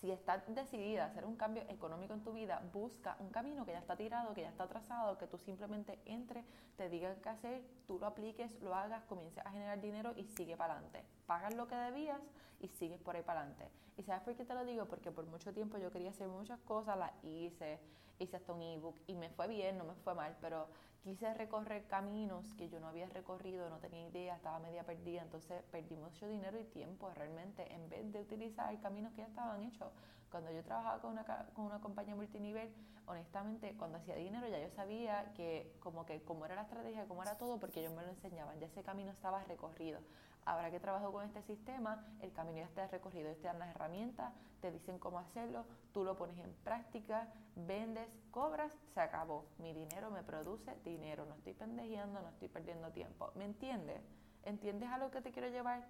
si 0.00 0.10
estás 0.10 0.42
decidida 0.54 1.04
a 1.04 1.06
hacer 1.08 1.24
un 1.24 1.36
cambio 1.36 1.62
económico 1.68 2.14
en 2.14 2.22
tu 2.22 2.32
vida, 2.32 2.62
busca 2.72 3.16
un 3.18 3.30
camino 3.30 3.64
que 3.64 3.72
ya 3.72 3.78
está 3.78 3.96
tirado, 3.96 4.32
que 4.34 4.42
ya 4.42 4.48
está 4.48 4.68
trazado, 4.68 5.18
que 5.18 5.26
tú 5.26 5.38
simplemente 5.38 5.98
entre, 6.04 6.44
te 6.76 6.88
digan 6.88 7.16
qué 7.22 7.28
hacer, 7.28 7.62
tú 7.86 7.98
lo 7.98 8.06
apliques, 8.06 8.60
lo 8.62 8.74
hagas, 8.74 9.04
comiences 9.04 9.44
a 9.44 9.50
generar 9.50 9.80
dinero 9.80 10.12
y 10.16 10.24
sigue 10.24 10.56
para 10.56 10.74
adelante. 10.74 11.04
Pagas 11.26 11.54
lo 11.54 11.66
que 11.66 11.74
debías 11.74 12.20
y 12.60 12.68
sigues 12.68 13.00
por 13.00 13.16
ahí 13.16 13.22
para 13.22 13.40
adelante. 13.40 13.68
¿Y 13.96 14.04
sabes 14.04 14.22
por 14.22 14.36
qué 14.36 14.44
te 14.44 14.54
lo 14.54 14.64
digo? 14.64 14.86
Porque 14.86 15.10
por 15.10 15.26
mucho 15.26 15.52
tiempo 15.52 15.78
yo 15.78 15.90
quería 15.90 16.10
hacer 16.10 16.28
muchas 16.28 16.60
cosas, 16.60 16.96
las 16.96 17.12
hice, 17.24 17.80
hice 18.18 18.36
hasta 18.36 18.52
un 18.52 18.62
ebook 18.62 18.96
y 19.06 19.14
me 19.14 19.30
fue 19.30 19.48
bien, 19.48 19.78
no 19.78 19.84
me 19.84 19.94
fue 19.94 20.14
mal, 20.14 20.36
pero 20.40 20.68
quise 21.02 21.32
recorrer 21.34 21.86
caminos 21.86 22.52
que 22.54 22.68
yo 22.68 22.80
no 22.80 22.88
había 22.88 23.08
recorrido, 23.08 23.70
no 23.70 23.78
tenía 23.78 24.06
idea, 24.08 24.36
estaba 24.36 24.58
media 24.58 24.84
perdida, 24.84 25.22
entonces 25.22 25.62
perdí 25.70 25.96
mucho 25.96 26.26
dinero 26.26 26.58
y 26.58 26.64
tiempo 26.64 27.10
realmente 27.14 27.72
en 27.72 27.88
vez 27.88 28.12
de 28.12 28.20
utilizar 28.20 28.78
caminos 28.80 29.12
que 29.12 29.22
ya 29.22 29.28
estaban 29.28 29.62
hechos. 29.62 29.88
Cuando 30.30 30.50
yo 30.50 30.62
trabajaba 30.62 31.00
con 31.00 31.12
una, 31.12 31.24
con 31.54 31.64
una 31.64 31.80
compañía 31.80 32.14
multinivel, 32.14 32.70
honestamente, 33.06 33.74
cuando 33.78 33.96
hacía 33.96 34.14
dinero 34.16 34.46
ya 34.48 34.60
yo 34.60 34.68
sabía 34.68 35.32
que 35.34 35.74
como 35.80 36.04
que 36.04 36.22
cómo 36.22 36.44
era 36.44 36.54
la 36.54 36.62
estrategia, 36.62 37.06
cómo 37.06 37.22
era 37.22 37.38
todo, 37.38 37.58
porque 37.58 37.80
ellos 37.80 37.94
me 37.94 38.02
lo 38.02 38.10
enseñaban, 38.10 38.58
ya 38.60 38.66
ese 38.66 38.82
camino 38.82 39.10
estaba 39.10 39.42
recorrido. 39.44 40.00
Ahora 40.44 40.70
que 40.70 40.80
trabajo 40.80 41.12
con 41.12 41.24
este 41.24 41.42
sistema, 41.42 42.06
el 42.20 42.32
camino 42.32 42.58
ya 42.58 42.64
está 42.64 42.86
recorrido, 42.88 43.34
te 43.34 43.42
dan 43.42 43.58
las 43.58 43.68
herramientas, 43.74 44.32
te 44.60 44.70
dicen 44.70 44.98
cómo 44.98 45.18
hacerlo, 45.18 45.66
tú 45.92 46.04
lo 46.04 46.16
pones 46.16 46.38
en 46.38 46.52
práctica, 46.64 47.28
vendes, 47.54 48.08
cobras, 48.30 48.72
se 48.94 49.00
acabó. 49.00 49.46
Mi 49.58 49.74
dinero 49.74 50.10
me 50.10 50.22
produce 50.22 50.74
dinero, 50.84 51.26
no 51.26 51.34
estoy 51.34 51.54
pendejeando, 51.54 52.20
no 52.20 52.28
estoy 52.30 52.48
perdiendo 52.48 52.90
tiempo. 52.92 53.30
¿Me 53.34 53.44
entiendes? 53.44 54.00
¿Entiendes 54.44 54.88
a 54.88 54.98
lo 54.98 55.10
que 55.10 55.20
te 55.20 55.32
quiero 55.32 55.48
llevar? 55.48 55.86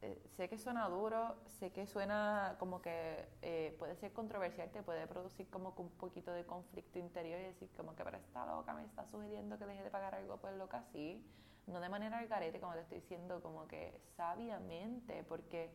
Eh, 0.00 0.22
sé 0.36 0.48
que 0.48 0.56
suena 0.58 0.88
duro, 0.88 1.36
sé 1.58 1.72
que 1.72 1.86
suena 1.88 2.54
como 2.60 2.80
que 2.80 3.28
eh, 3.42 3.74
puede 3.80 3.96
ser 3.96 4.12
controversial, 4.12 4.70
te 4.70 4.82
puede 4.82 5.08
producir 5.08 5.50
como 5.50 5.74
que 5.74 5.82
un 5.82 5.90
poquito 5.90 6.30
de 6.32 6.46
conflicto 6.46 7.00
interior 7.00 7.40
y 7.40 7.44
decir 7.44 7.68
como 7.76 7.96
que 7.96 8.04
pero 8.04 8.16
esta 8.16 8.46
loca 8.46 8.74
me 8.74 8.84
está 8.84 9.04
sugiriendo 9.06 9.58
que 9.58 9.66
deje 9.66 9.82
de 9.82 9.90
pagar 9.90 10.14
algo 10.14 10.36
por 10.36 10.52
loca, 10.52 10.84
sí 10.92 11.20
no 11.68 11.80
de 11.80 11.88
manera 11.88 12.18
al 12.18 12.28
garete, 12.28 12.60
como 12.60 12.74
te 12.74 12.80
estoy 12.80 13.00
diciendo, 13.00 13.40
como 13.42 13.66
que 13.68 14.00
sabiamente, 14.16 15.22
porque 15.24 15.70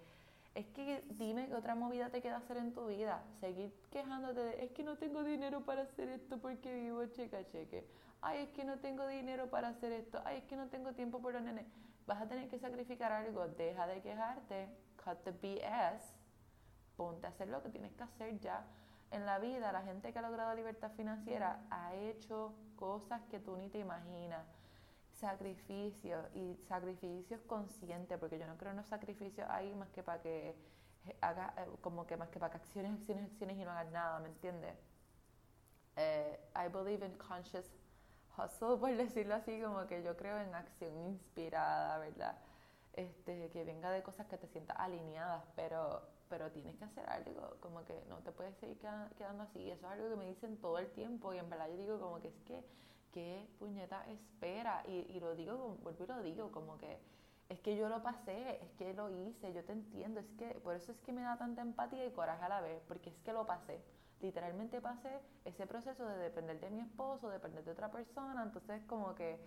es 0.55 0.67
que 0.67 1.03
dime 1.09 1.47
qué 1.47 1.55
otra 1.55 1.75
movida 1.75 2.09
te 2.09 2.21
queda 2.21 2.37
hacer 2.37 2.57
en 2.57 2.73
tu 2.73 2.87
vida. 2.87 3.23
Seguir 3.39 3.73
quejándote 3.89 4.41
de, 4.41 4.63
es 4.65 4.71
que 4.71 4.83
no 4.83 4.97
tengo 4.97 5.23
dinero 5.23 5.61
para 5.61 5.83
hacer 5.83 6.09
esto 6.09 6.37
porque 6.39 6.73
vivo 6.75 7.05
cheque 7.07 7.37
a 7.37 7.47
cheque. 7.47 7.87
Ay, 8.21 8.43
es 8.43 8.49
que 8.49 8.63
no 8.63 8.77
tengo 8.79 9.07
dinero 9.07 9.49
para 9.49 9.69
hacer 9.69 9.91
esto. 9.91 10.21
Ay, 10.25 10.37
es 10.37 10.43
que 10.43 10.55
no 10.55 10.67
tengo 10.67 10.93
tiempo 10.93 11.21
por 11.21 11.33
los 11.33 11.41
nenes. 11.41 11.65
Vas 12.05 12.21
a 12.21 12.27
tener 12.27 12.49
que 12.49 12.59
sacrificar 12.59 13.11
algo. 13.11 13.47
Deja 13.47 13.87
de 13.87 14.01
quejarte. 14.01 14.69
Cut 15.03 15.23
the 15.23 15.31
BS. 15.31 16.13
Ponte 16.95 17.25
a 17.25 17.29
hacer 17.29 17.47
lo 17.47 17.63
que 17.63 17.69
tienes 17.69 17.91
que 17.93 18.03
hacer 18.03 18.39
ya. 18.39 18.65
En 19.11 19.25
la 19.25 19.39
vida, 19.39 19.71
la 19.71 19.81
gente 19.81 20.13
que 20.13 20.19
ha 20.19 20.21
logrado 20.21 20.53
libertad 20.55 20.91
financiera 20.91 21.61
ha 21.69 21.95
hecho 21.95 22.53
cosas 22.75 23.21
que 23.29 23.39
tú 23.39 23.57
ni 23.57 23.69
te 23.69 23.79
imaginas 23.79 24.45
sacrificio 25.23 26.17
y 26.35 26.57
sacrificios 26.67 27.41
conscientes, 27.47 28.17
porque 28.19 28.37
yo 28.37 28.45
no 28.45 28.57
creo 28.57 28.71
en 28.71 28.77
los 28.77 28.87
sacrificios 28.87 29.47
ahí 29.49 29.73
más 29.73 29.89
que 29.91 30.03
para 30.03 30.21
que 30.21 30.53
haga, 31.21 31.53
eh, 31.57 31.67
como 31.81 32.05
que 32.05 32.17
más 32.17 32.29
que 32.29 32.39
para 32.39 32.51
que 32.51 32.57
acciones, 32.57 32.91
acciones, 32.91 33.31
acciones 33.31 33.57
y 33.57 33.63
no 33.63 33.71
hagas 33.71 33.91
nada, 33.91 34.19
¿me 34.19 34.27
entiendes? 34.27 34.75
Eh, 35.95 36.39
I 36.55 36.67
believe 36.67 37.05
in 37.05 37.13
conscious 37.17 37.65
hustle, 38.37 38.77
por 38.81 38.95
decirlo 38.95 39.35
así, 39.35 39.61
como 39.61 39.87
que 39.87 40.03
yo 40.03 40.17
creo 40.17 40.37
en 40.39 40.53
acción 40.53 40.93
inspirada, 40.97 41.99
¿verdad? 41.99 42.37
Este, 42.93 43.49
que 43.49 43.63
venga 43.63 43.91
de 43.91 44.03
cosas 44.03 44.27
que 44.27 44.37
te 44.37 44.47
sientas 44.47 44.77
alineadas, 44.77 45.45
pero, 45.55 46.01
pero 46.29 46.51
tienes 46.51 46.75
que 46.75 46.83
hacer 46.83 47.09
algo, 47.09 47.55
como 47.61 47.85
que 47.85 48.03
no 48.09 48.17
te 48.17 48.33
puedes 48.33 48.57
seguir 48.57 48.77
quedando 49.17 49.43
así. 49.43 49.71
Eso 49.71 49.87
es 49.87 49.91
algo 49.93 50.09
que 50.09 50.15
me 50.17 50.27
dicen 50.27 50.57
todo 50.57 50.77
el 50.79 50.91
tiempo 50.91 51.33
y 51.33 51.37
en 51.37 51.49
verdad 51.49 51.69
yo 51.69 51.77
digo 51.77 51.99
como 51.99 52.19
que 52.19 52.27
es 52.27 52.41
que 52.45 52.63
¿qué 53.13 53.47
puñeta 53.59 54.03
espera? 54.09 54.83
Y, 54.87 55.07
y 55.15 55.19
lo 55.19 55.35
digo, 55.35 55.77
vuelvo 55.81 56.03
y 56.03 56.07
lo 56.07 56.21
digo, 56.23 56.51
como 56.51 56.77
que 56.77 56.99
es 57.49 57.59
que 57.59 57.77
yo 57.77 57.89
lo 57.89 58.01
pasé, 58.01 58.59
es 58.63 58.71
que 58.73 58.93
lo 58.93 59.09
hice, 59.09 59.53
yo 59.53 59.63
te 59.63 59.73
entiendo, 59.73 60.19
es 60.19 60.25
que 60.37 60.47
por 60.63 60.75
eso 60.75 60.91
es 60.91 60.99
que 61.01 61.13
me 61.13 61.21
da 61.21 61.37
tanta 61.37 61.61
empatía 61.61 62.05
y 62.05 62.11
coraje 62.11 62.43
a 62.43 62.49
la 62.49 62.61
vez, 62.61 62.81
porque 62.87 63.09
es 63.11 63.15
que 63.23 63.33
lo 63.33 63.45
pasé. 63.45 63.81
Literalmente 64.21 64.81
pasé 64.81 65.19
ese 65.45 65.67
proceso 65.67 66.05
de 66.07 66.17
depender 66.17 66.59
de 66.59 66.69
mi 66.69 66.81
esposo, 66.81 67.29
depender 67.29 67.63
de 67.63 67.71
otra 67.71 67.91
persona, 67.91 68.43
entonces 68.43 68.81
como 68.85 69.13
que 69.15 69.39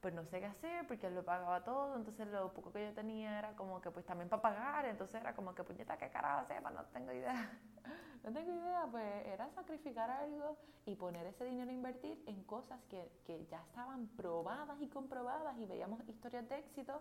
pues 0.00 0.14
no 0.14 0.24
sé 0.24 0.40
qué 0.40 0.46
hacer 0.46 0.86
porque 0.86 1.08
él 1.08 1.14
lo 1.14 1.24
pagaba 1.24 1.64
todo, 1.64 1.96
entonces 1.96 2.26
lo 2.28 2.52
poco 2.54 2.72
que 2.72 2.86
yo 2.86 2.94
tenía 2.94 3.38
era 3.38 3.56
como 3.56 3.80
que 3.80 3.90
pues 3.90 4.06
también 4.06 4.28
para 4.28 4.42
pagar, 4.42 4.86
entonces 4.86 5.20
era 5.20 5.34
como 5.34 5.54
que 5.54 5.64
puñeta, 5.64 5.96
¿qué 5.98 6.08
carajo 6.10 6.46
sepa? 6.46 6.70
No 6.70 6.84
tengo 6.86 7.12
idea. 7.12 7.50
No 8.28 8.34
tengo 8.34 8.52
idea, 8.52 8.86
pues 8.90 9.26
era 9.26 9.48
sacrificar 9.50 10.10
algo 10.10 10.58
y 10.84 10.94
poner 10.96 11.26
ese 11.26 11.46
dinero 11.46 11.70
a 11.70 11.72
invertir 11.72 12.22
en 12.26 12.42
cosas 12.44 12.78
que, 12.90 13.10
que 13.26 13.46
ya 13.46 13.62
estaban 13.62 14.06
probadas 14.08 14.80
y 14.82 14.88
comprobadas 14.88 15.56
y 15.58 15.64
veíamos 15.64 16.06
historias 16.08 16.46
de 16.48 16.58
éxito 16.58 17.00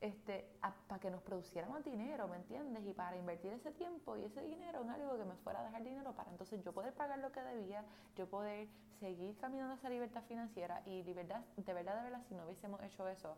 este, 0.00 0.48
para 0.86 0.98
que 0.98 1.10
nos 1.10 1.22
producieran 1.22 1.70
más 1.70 1.84
dinero, 1.84 2.26
¿me 2.28 2.36
entiendes? 2.36 2.84
Y 2.86 2.92
para 2.94 3.16
invertir 3.16 3.52
ese 3.52 3.70
tiempo 3.72 4.16
y 4.16 4.24
ese 4.24 4.42
dinero 4.42 4.80
en 4.82 4.90
algo 4.90 5.16
que 5.18 5.24
me 5.24 5.36
fuera 5.36 5.60
a 5.60 5.64
dejar 5.64 5.84
dinero 5.84 6.12
para 6.14 6.30
entonces 6.30 6.62
yo 6.64 6.72
poder 6.72 6.94
pagar 6.94 7.18
lo 7.18 7.32
que 7.32 7.42
debía, 7.42 7.84
yo 8.16 8.26
poder 8.26 8.68
seguir 8.98 9.36
caminando 9.36 9.74
hacia 9.74 9.90
libertad 9.90 10.22
financiera 10.26 10.82
y 10.86 11.02
libertad, 11.02 11.42
de 11.56 11.74
verdad, 11.74 11.96
de 11.96 12.02
verdad, 12.02 12.22
si 12.28 12.34
no 12.34 12.46
hubiésemos 12.46 12.82
hecho 12.82 13.06
eso, 13.08 13.36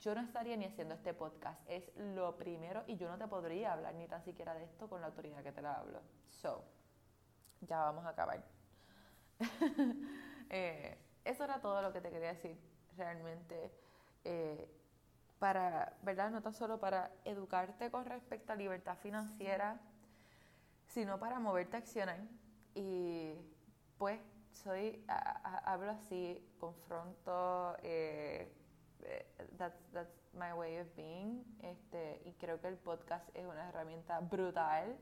yo 0.00 0.14
no 0.14 0.20
estaría 0.20 0.56
ni 0.56 0.64
haciendo 0.64 0.94
este 0.94 1.14
podcast. 1.14 1.60
Es 1.68 1.90
lo 1.96 2.36
primero 2.36 2.82
y 2.86 2.96
yo 2.96 3.08
no 3.08 3.18
te 3.18 3.26
podría 3.26 3.72
hablar 3.72 3.94
ni 3.94 4.06
tan 4.08 4.22
siquiera 4.22 4.54
de 4.54 4.64
esto 4.64 4.88
con 4.88 5.00
la 5.00 5.08
autoridad 5.08 5.42
que 5.42 5.52
te 5.52 5.62
la 5.62 5.74
hablo. 5.74 6.00
So, 6.28 6.64
ya 7.60 7.78
vamos 7.80 8.04
a 8.04 8.10
acabar. 8.10 8.42
eh, 10.50 10.98
eso 11.24 11.44
era 11.44 11.60
todo 11.60 11.82
lo 11.82 11.92
que 11.92 12.00
te 12.00 12.10
quería 12.10 12.28
decir 12.28 12.58
realmente. 12.96 13.70
Eh, 14.24 14.68
para, 15.38 15.96
¿verdad? 16.02 16.30
No 16.30 16.42
tan 16.42 16.54
solo 16.54 16.80
para 16.80 17.10
educarte 17.24 17.90
con 17.90 18.06
respecto 18.06 18.52
a 18.52 18.56
libertad 18.56 18.96
financiera, 18.96 19.78
sino 20.86 21.18
para 21.18 21.38
moverte 21.38 21.76
a 21.76 21.80
accionar. 21.80 22.20
Y 22.74 23.34
pues 23.98 24.20
soy, 24.52 25.04
hablo 25.06 25.90
así, 25.90 26.42
confronto, 26.58 27.76
eh, 27.82 28.50
that's, 29.58 29.78
that's 29.92 30.14
my 30.32 30.52
way 30.52 30.78
of 30.78 30.86
being, 30.96 31.44
este, 31.62 32.20
y 32.24 32.32
creo 32.32 32.60
que 32.60 32.68
el 32.68 32.76
podcast 32.76 33.28
es 33.34 33.44
una 33.44 33.68
herramienta 33.68 34.20
brutal 34.20 34.96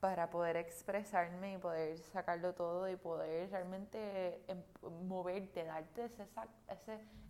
para 0.00 0.30
poder 0.30 0.56
expresarme 0.56 1.54
y 1.54 1.58
poder 1.58 1.98
sacarlo 1.98 2.54
todo 2.54 2.88
y 2.88 2.96
poder 2.96 3.50
realmente 3.50 4.42
em, 4.48 4.62
moverte, 5.06 5.64
darte 5.64 6.06
ese, 6.06 6.26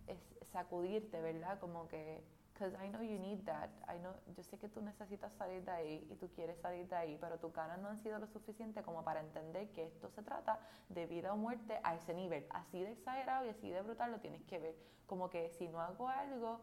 ese, 0.07 0.45
sacudirte, 0.51 1.21
¿verdad? 1.21 1.59
Como 1.59 1.87
que, 1.87 2.23
because 2.61 2.77
I 2.77 2.89
know 2.89 3.01
you 3.01 3.17
need 3.17 3.43
that. 3.45 3.69
I 3.87 3.97
know, 3.97 4.13
yo 4.37 4.43
sé 4.43 4.57
que 4.59 4.69
tú 4.69 4.81
necesitas 4.81 5.33
salir 5.33 5.63
de 5.63 5.71
ahí 5.71 6.07
y 6.11 6.15
tú 6.15 6.29
quieres 6.29 6.59
salir 6.59 6.87
de 6.87 6.95
ahí, 6.95 7.17
pero 7.19 7.39
tus 7.39 7.51
ganas 7.51 7.79
no 7.79 7.89
han 7.89 7.97
sido 7.97 8.19
lo 8.19 8.27
suficiente 8.27 8.83
como 8.83 9.03
para 9.03 9.19
entender 9.19 9.69
que 9.71 9.85
esto 9.85 10.09
se 10.11 10.21
trata 10.21 10.59
de 10.89 11.07
vida 11.07 11.33
o 11.33 11.37
muerte 11.37 11.79
a 11.83 11.95
ese 11.95 12.13
nivel. 12.13 12.45
Así 12.51 12.83
de 12.83 12.91
exagerado 12.91 13.47
y 13.47 13.49
así 13.49 13.69
de 13.71 13.81
brutal 13.81 14.11
lo 14.11 14.19
tienes 14.19 14.43
que 14.43 14.59
ver. 14.59 14.75
Como 15.07 15.29
que 15.29 15.49
si 15.49 15.67
no 15.69 15.81
hago 15.81 16.07
algo, 16.07 16.61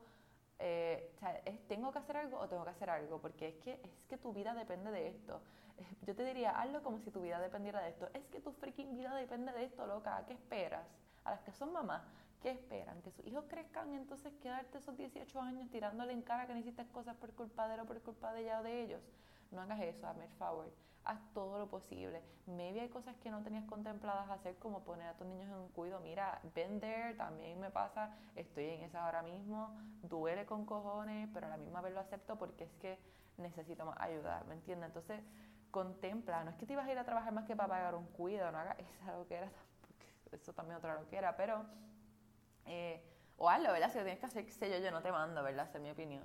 eh, 0.61 1.11
o 1.17 1.19
sea, 1.19 1.43
¿tengo 1.67 1.91
que 1.91 1.99
hacer 1.99 2.17
algo 2.17 2.39
o 2.39 2.49
tengo 2.49 2.63
que 2.63 2.71
hacer 2.71 2.91
algo? 2.91 3.21
Porque 3.21 3.49
es 3.49 3.57
que, 3.57 3.73
es 3.83 3.91
que 4.09 4.19
tu 4.19 4.33
vida 4.33 4.55
depende 4.55 4.93
de 4.93 5.09
esto. 5.09 5.41
Yo 6.07 6.15
te 6.15 6.25
diría, 6.25 6.61
hazlo 6.61 6.81
como 6.85 7.01
si 7.01 7.11
tu 7.11 7.21
vida 7.23 7.41
dependiera 7.41 7.83
de 7.83 7.89
esto. 7.89 8.09
Es 8.15 8.25
que 8.27 8.41
tu 8.41 8.53
freaking 8.53 8.95
vida 8.95 9.17
depende 9.17 9.51
de 9.51 9.65
esto, 9.65 9.85
loca. 9.85 10.25
¿Qué 10.29 10.35
esperas? 10.35 10.87
A 11.25 11.33
las 11.33 11.41
que 11.41 11.51
son 11.51 11.73
mamás, 11.73 12.03
¿qué 12.41 12.51
esperan? 12.51 13.01
Que 13.03 13.11
sus 13.11 13.27
hijos 13.27 13.45
crezcan, 13.49 13.95
entonces 13.95 14.33
quedarte 14.43 14.79
esos 14.79 14.97
18 14.97 15.41
años 15.41 15.71
tirándole 15.71 16.13
en 16.13 16.23
cara 16.23 16.47
que 16.47 16.55
no 16.55 16.61
hiciste 16.61 16.87
cosas 16.89 17.17
por 17.17 17.33
culpa 17.35 17.69
de 17.69 17.75
él 17.75 17.81
o 17.81 17.87
por 17.87 18.01
culpa 18.03 18.33
de 18.33 18.43
ella 18.43 18.61
o 18.61 18.63
de 18.63 18.83
ellos. 18.83 19.03
No 19.51 19.61
hagas 19.61 19.81
eso, 19.81 20.07
hazme 20.07 20.25
el 20.25 20.33
favor. 20.33 20.73
Haz 21.05 21.21
todo 21.33 21.59
lo 21.59 21.69
posible. 21.69 22.23
Maybe 22.47 22.81
hay 22.81 22.89
cosas 22.91 23.17
que 23.17 23.31
no 23.31 23.43
tenías 23.43 23.65
contempladas 23.65 24.29
hacer, 24.31 24.57
como 24.57 24.85
poner 24.85 25.07
a 25.07 25.15
tus 25.15 25.27
niños 25.27 25.49
en 25.49 25.55
un 25.55 25.69
cuido. 25.69 26.01
Mira, 26.01 26.41
been 26.55 26.81
there, 26.81 27.15
también 27.15 27.59
me 27.59 27.71
pasa, 27.71 28.15
estoy 28.37 28.65
en 28.65 28.83
esa 28.83 29.07
ahora 29.07 29.23
mismo, 29.23 29.75
duele 30.03 30.45
con 30.45 30.67
cojones, 30.67 31.29
pero 31.33 31.47
a 31.47 31.51
la 31.51 31.57
misma 31.57 31.81
vez 31.81 31.95
lo 31.95 32.01
acepto 32.01 32.37
porque 32.37 32.65
es 32.65 32.73
que 32.75 32.99
necesito 33.39 33.87
más 33.87 33.99
ayuda, 34.01 34.45
¿me 34.49 34.55
entiendes? 34.55 34.89
Entonces, 34.89 35.23
contempla, 35.71 36.45
no 36.45 36.51
es 36.51 36.57
que 36.57 36.67
te 36.67 36.73
ibas 36.75 36.87
a 36.87 36.93
ir 36.93 36.99
a 36.99 37.05
trabajar 37.05 37.33
más 37.33 37.45
que 37.45 37.57
para 37.57 37.69
pagar 37.69 37.95
un 37.95 38.07
cuidado, 38.07 38.53
no 38.53 38.59
hagas 38.59 38.79
esa 38.79 39.17
lo 39.17 39.27
que 39.27 39.37
era, 39.37 39.51
eso 40.33 40.53
también 40.53 40.77
otra 40.77 40.95
lo 40.95 41.09
que 41.09 41.17
era, 41.17 41.37
pero, 41.37 41.65
eh, 42.69 43.03
o 43.37 43.49
hazlo, 43.49 43.73
¿verdad? 43.73 43.91
Si 43.91 43.99
lo 43.99 44.05
tienes 44.05 44.21
que 44.21 44.27
hacer, 44.27 44.45
qué 44.45 44.53
sé 44.53 44.71
yo, 44.71 44.79
yo 44.79 44.91
no 44.91 45.03
te 45.03 45.13
mando, 45.13 45.43
¿verdad? 45.43 45.67
Esa 45.69 45.79
es 45.79 45.85
mi 45.85 45.91
opinión. 45.91 46.25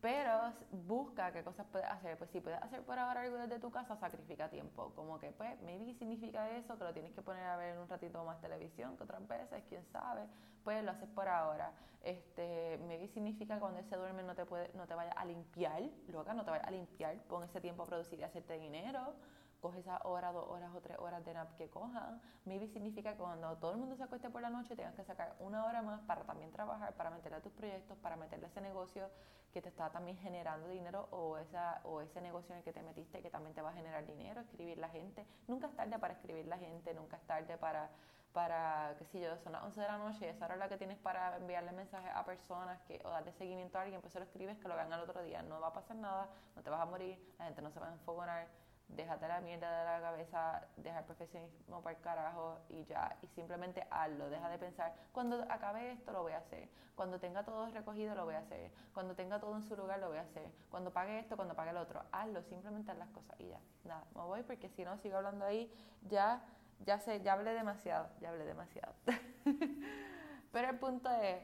Pero 0.00 0.52
busca 0.70 1.32
qué 1.32 1.42
cosas 1.42 1.66
puedes 1.72 1.88
hacer. 1.88 2.16
Pues 2.18 2.30
si 2.30 2.40
puedes 2.40 2.62
hacer 2.62 2.82
por 2.82 2.98
ahora 2.98 3.22
algo 3.22 3.36
desde 3.36 3.58
tu 3.58 3.70
casa, 3.70 3.96
sacrifica 3.96 4.48
tiempo. 4.48 4.92
Como 4.94 5.18
que, 5.18 5.32
pues, 5.32 5.60
maybe 5.62 5.94
significa 5.94 6.50
eso, 6.50 6.78
que 6.78 6.84
lo 6.84 6.92
tienes 6.92 7.12
que 7.12 7.22
poner 7.22 7.44
a 7.44 7.56
ver 7.56 7.78
un 7.78 7.88
ratito 7.88 8.24
más 8.24 8.40
televisión 8.40 8.96
que 8.96 9.04
otras 9.04 9.26
veces, 9.26 9.64
quién 9.68 9.84
sabe. 9.86 10.26
Pues 10.62 10.84
lo 10.84 10.92
haces 10.92 11.08
por 11.08 11.26
ahora. 11.28 11.72
Este, 12.02 12.78
maybe 12.86 13.08
significa 13.08 13.54
que 13.54 13.60
cuando 13.60 13.80
él 13.80 13.86
se 13.86 13.96
duerme 13.96 14.22
no 14.22 14.34
te, 14.34 14.44
puede, 14.44 14.70
no 14.74 14.86
te 14.86 14.94
vaya 14.94 15.12
a 15.12 15.24
limpiar, 15.24 15.82
loca, 16.08 16.32
no 16.32 16.44
te 16.44 16.50
vaya 16.50 16.64
a 16.64 16.70
limpiar. 16.70 17.16
Pon 17.24 17.42
ese 17.42 17.60
tiempo 17.60 17.84
producir 17.84 18.20
y 18.20 18.22
hacerte 18.22 18.54
dinero 18.54 19.14
coge 19.60 19.80
esa 19.80 20.00
hora, 20.04 20.32
dos 20.32 20.48
horas 20.48 20.70
o 20.74 20.80
tres 20.80 20.98
horas 20.98 21.24
de 21.24 21.34
nap 21.34 21.56
que 21.56 21.68
cojan. 21.68 22.20
Maybe 22.44 22.68
significa 22.68 23.12
que 23.12 23.18
cuando 23.18 23.56
todo 23.56 23.72
el 23.72 23.78
mundo 23.78 23.96
se 23.96 24.04
acueste 24.04 24.30
por 24.30 24.42
la 24.42 24.50
noche 24.50 24.76
tengas 24.76 24.94
que 24.94 25.04
sacar 25.04 25.36
una 25.40 25.64
hora 25.64 25.82
más 25.82 26.00
para 26.02 26.22
también 26.24 26.50
trabajar, 26.50 26.94
para 26.94 27.10
meterle 27.10 27.38
a 27.38 27.42
tus 27.42 27.52
proyectos, 27.52 27.98
para 27.98 28.16
meterle 28.16 28.46
a 28.46 28.48
ese 28.48 28.60
negocio 28.60 29.08
que 29.52 29.62
te 29.62 29.68
está 29.68 29.90
también 29.90 30.16
generando 30.18 30.68
dinero 30.68 31.08
o, 31.10 31.38
esa, 31.38 31.80
o 31.84 32.00
ese 32.00 32.20
negocio 32.20 32.52
en 32.52 32.58
el 32.58 32.64
que 32.64 32.72
te 32.72 32.82
metiste 32.82 33.22
que 33.22 33.30
también 33.30 33.54
te 33.54 33.62
va 33.62 33.70
a 33.70 33.72
generar 33.72 34.06
dinero, 34.06 34.40
escribir 34.40 34.78
la 34.78 34.88
gente. 34.88 35.26
Nunca 35.46 35.68
es 35.68 35.76
tarde 35.76 35.98
para 35.98 36.14
escribir 36.14 36.46
la 36.46 36.58
gente, 36.58 36.94
nunca 36.94 37.16
es 37.16 37.22
tarde 37.22 37.56
para, 37.56 37.90
para 38.32 38.94
qué 38.98 39.04
sé 39.06 39.20
yo, 39.20 39.36
son 39.38 39.52
las 39.52 39.62
11 39.64 39.80
de 39.80 39.86
la 39.86 39.98
noche 39.98 40.28
esa 40.28 40.44
hora 40.44 40.56
la 40.56 40.68
que 40.68 40.76
tienes 40.76 40.98
para 40.98 41.36
enviarle 41.36 41.72
mensajes 41.72 42.10
a 42.14 42.24
personas 42.24 42.80
que, 42.82 43.00
o 43.04 43.08
darle 43.08 43.32
seguimiento 43.32 43.78
a 43.78 43.82
alguien, 43.82 44.00
pues 44.00 44.12
se 44.12 44.18
lo 44.18 44.26
escribes 44.26 44.58
que 44.58 44.68
lo 44.68 44.76
vean 44.76 44.92
al 44.92 45.00
otro 45.00 45.22
día. 45.22 45.42
No 45.42 45.60
va 45.60 45.68
a 45.68 45.72
pasar 45.72 45.96
nada, 45.96 46.28
no 46.54 46.62
te 46.62 46.70
vas 46.70 46.80
a 46.80 46.86
morir, 46.86 47.18
la 47.38 47.46
gente 47.46 47.62
no 47.62 47.70
se 47.70 47.80
va 47.80 47.88
a 47.88 47.92
enfogonar 47.92 48.46
déjate 48.88 49.28
la 49.28 49.40
mierda 49.40 49.78
de 49.78 49.84
la 49.84 50.00
cabeza, 50.00 50.66
deja 50.76 51.00
el 51.00 51.04
para 51.04 51.96
el 51.96 52.02
carajo 52.02 52.58
y 52.68 52.84
ya, 52.84 53.16
y 53.22 53.26
simplemente 53.28 53.86
hazlo, 53.90 54.30
deja 54.30 54.48
de 54.48 54.58
pensar, 54.58 54.94
cuando 55.12 55.44
acabe 55.50 55.92
esto 55.92 56.12
lo 56.12 56.22
voy 56.22 56.32
a 56.32 56.38
hacer, 56.38 56.68
cuando 56.94 57.20
tenga 57.20 57.44
todo 57.44 57.68
recogido 57.70 58.14
lo 58.14 58.24
voy 58.24 58.34
a 58.34 58.40
hacer, 58.40 58.72
cuando 58.94 59.14
tenga 59.14 59.38
todo 59.38 59.54
en 59.56 59.62
su 59.62 59.76
lugar 59.76 60.00
lo 60.00 60.08
voy 60.08 60.18
a 60.18 60.22
hacer, 60.22 60.50
cuando 60.70 60.92
pague 60.92 61.18
esto, 61.18 61.36
cuando 61.36 61.54
pague 61.54 61.70
el 61.70 61.76
otro, 61.76 62.02
hazlo, 62.12 62.42
simplemente 62.42 62.90
haz 62.90 62.98
las 62.98 63.10
cosas 63.10 63.38
y 63.38 63.48
ya, 63.48 63.60
nada, 63.84 64.04
me 64.14 64.22
voy 64.22 64.42
porque 64.42 64.68
si 64.70 64.84
no 64.84 64.96
sigo 64.98 65.18
hablando 65.18 65.44
ahí, 65.44 65.72
ya, 66.08 66.42
ya 66.84 66.98
sé, 66.98 67.20
ya 67.20 67.34
hablé 67.34 67.52
demasiado, 67.52 68.08
ya 68.20 68.30
hablé 68.30 68.44
demasiado. 68.44 68.94
Pero 70.52 70.70
el 70.70 70.78
punto 70.78 71.10
es, 71.10 71.42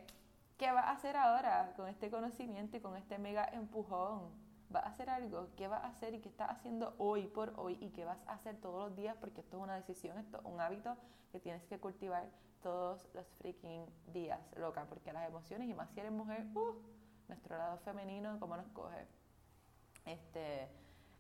¿qué 0.57 0.73
vas 0.73 0.87
a 0.87 0.93
hacer 0.93 1.17
ahora 1.17 1.73
con 1.77 1.89
este 1.89 2.11
conocimiento 2.11 2.77
y 2.77 2.81
con 2.81 2.97
este 2.97 3.19
mega 3.19 3.45
empujón? 3.53 4.44
Vas 4.75 4.85
a 4.85 4.89
hacer 4.89 5.09
algo, 5.09 5.49
qué 5.57 5.69
vas 5.69 5.83
a 5.85 5.89
hacer 5.89 6.15
y 6.15 6.21
qué 6.21 6.29
estás 6.29 6.51
haciendo 6.51 6.95
hoy 6.99 7.29
por 7.29 7.55
hoy 7.57 7.79
y 7.81 7.91
qué 7.91 8.05
vas 8.05 8.19
a 8.27 8.35
hacer 8.35 8.57
todos 8.61 8.89
los 8.89 8.97
días, 8.97 9.17
porque 9.21 9.41
esto 9.41 9.57
es 9.57 9.63
una 9.63 9.77
decisión, 9.77 10.19
esto 10.19 10.39
es 10.39 10.45
un 10.45 10.61
hábito 10.61 10.97
que 11.33 11.41
tienes 11.41 11.63
que 11.65 11.79
cultivar 11.79 12.29
todos 12.63 13.07
los 13.15 13.27
freaking 13.39 13.87
días, 14.13 14.41
loca, 14.57 14.85
porque 14.89 15.13
las 15.13 15.29
emociones, 15.29 15.69
y 15.69 15.75
más 15.75 15.89
si 15.91 16.01
eres 16.01 16.13
mujer, 16.13 16.45
uh, 16.55 16.75
nuestro 17.29 17.57
lado 17.57 17.79
femenino, 17.79 18.39
¿cómo 18.41 18.57
nos 18.57 18.67
coge? 18.69 19.07
Este, 20.07 20.69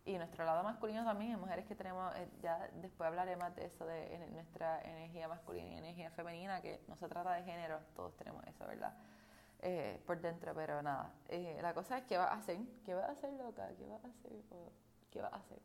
y 0.05 0.19
nuestro 0.19 0.45
lado 0.45 0.65
masculino 0.65 1.05
también, 1.05 1.33
hay 1.33 1.37
mujeres 1.37 1.65
que 1.67 1.77
tenemos, 1.77 2.15
eh, 2.17 2.29
ya 2.43 2.69
después 2.83 3.07
hablaré 3.07 3.37
más 3.37 3.55
de 3.55 3.67
eso, 3.67 3.87
de 3.87 4.27
nuestra 4.33 4.83
energía 4.83 5.29
masculina 5.29 5.75
y 5.75 5.79
energía 5.79 6.11
femenina, 6.11 6.61
que 6.61 6.83
no 6.89 6.97
se 6.97 7.09
trata 7.09 7.33
de 7.35 7.45
género, 7.45 7.79
todos 7.95 8.17
tenemos 8.17 8.45
eso, 8.47 8.67
¿verdad? 8.67 8.95
Eh, 9.67 9.99
por 10.05 10.21
dentro, 10.21 10.53
pero 10.55 10.83
nada. 10.83 11.11
Eh, 11.27 11.59
la 11.63 11.73
cosa 11.73 11.97
es, 11.97 12.05
¿qué 12.05 12.19
va 12.19 12.25
a 12.25 12.35
hacer? 12.35 12.59
¿Qué 12.85 12.93
va 12.95 13.07
a 13.07 13.13
hacer, 13.13 13.33
loca? 13.33 13.67
¿Qué 13.79 13.87
va 13.87 13.95
a 13.95 14.09
hacer? 14.09 14.33
¿Qué 15.11 15.23
va 15.23 15.29
a 15.29 15.37
hacer? 15.37 15.59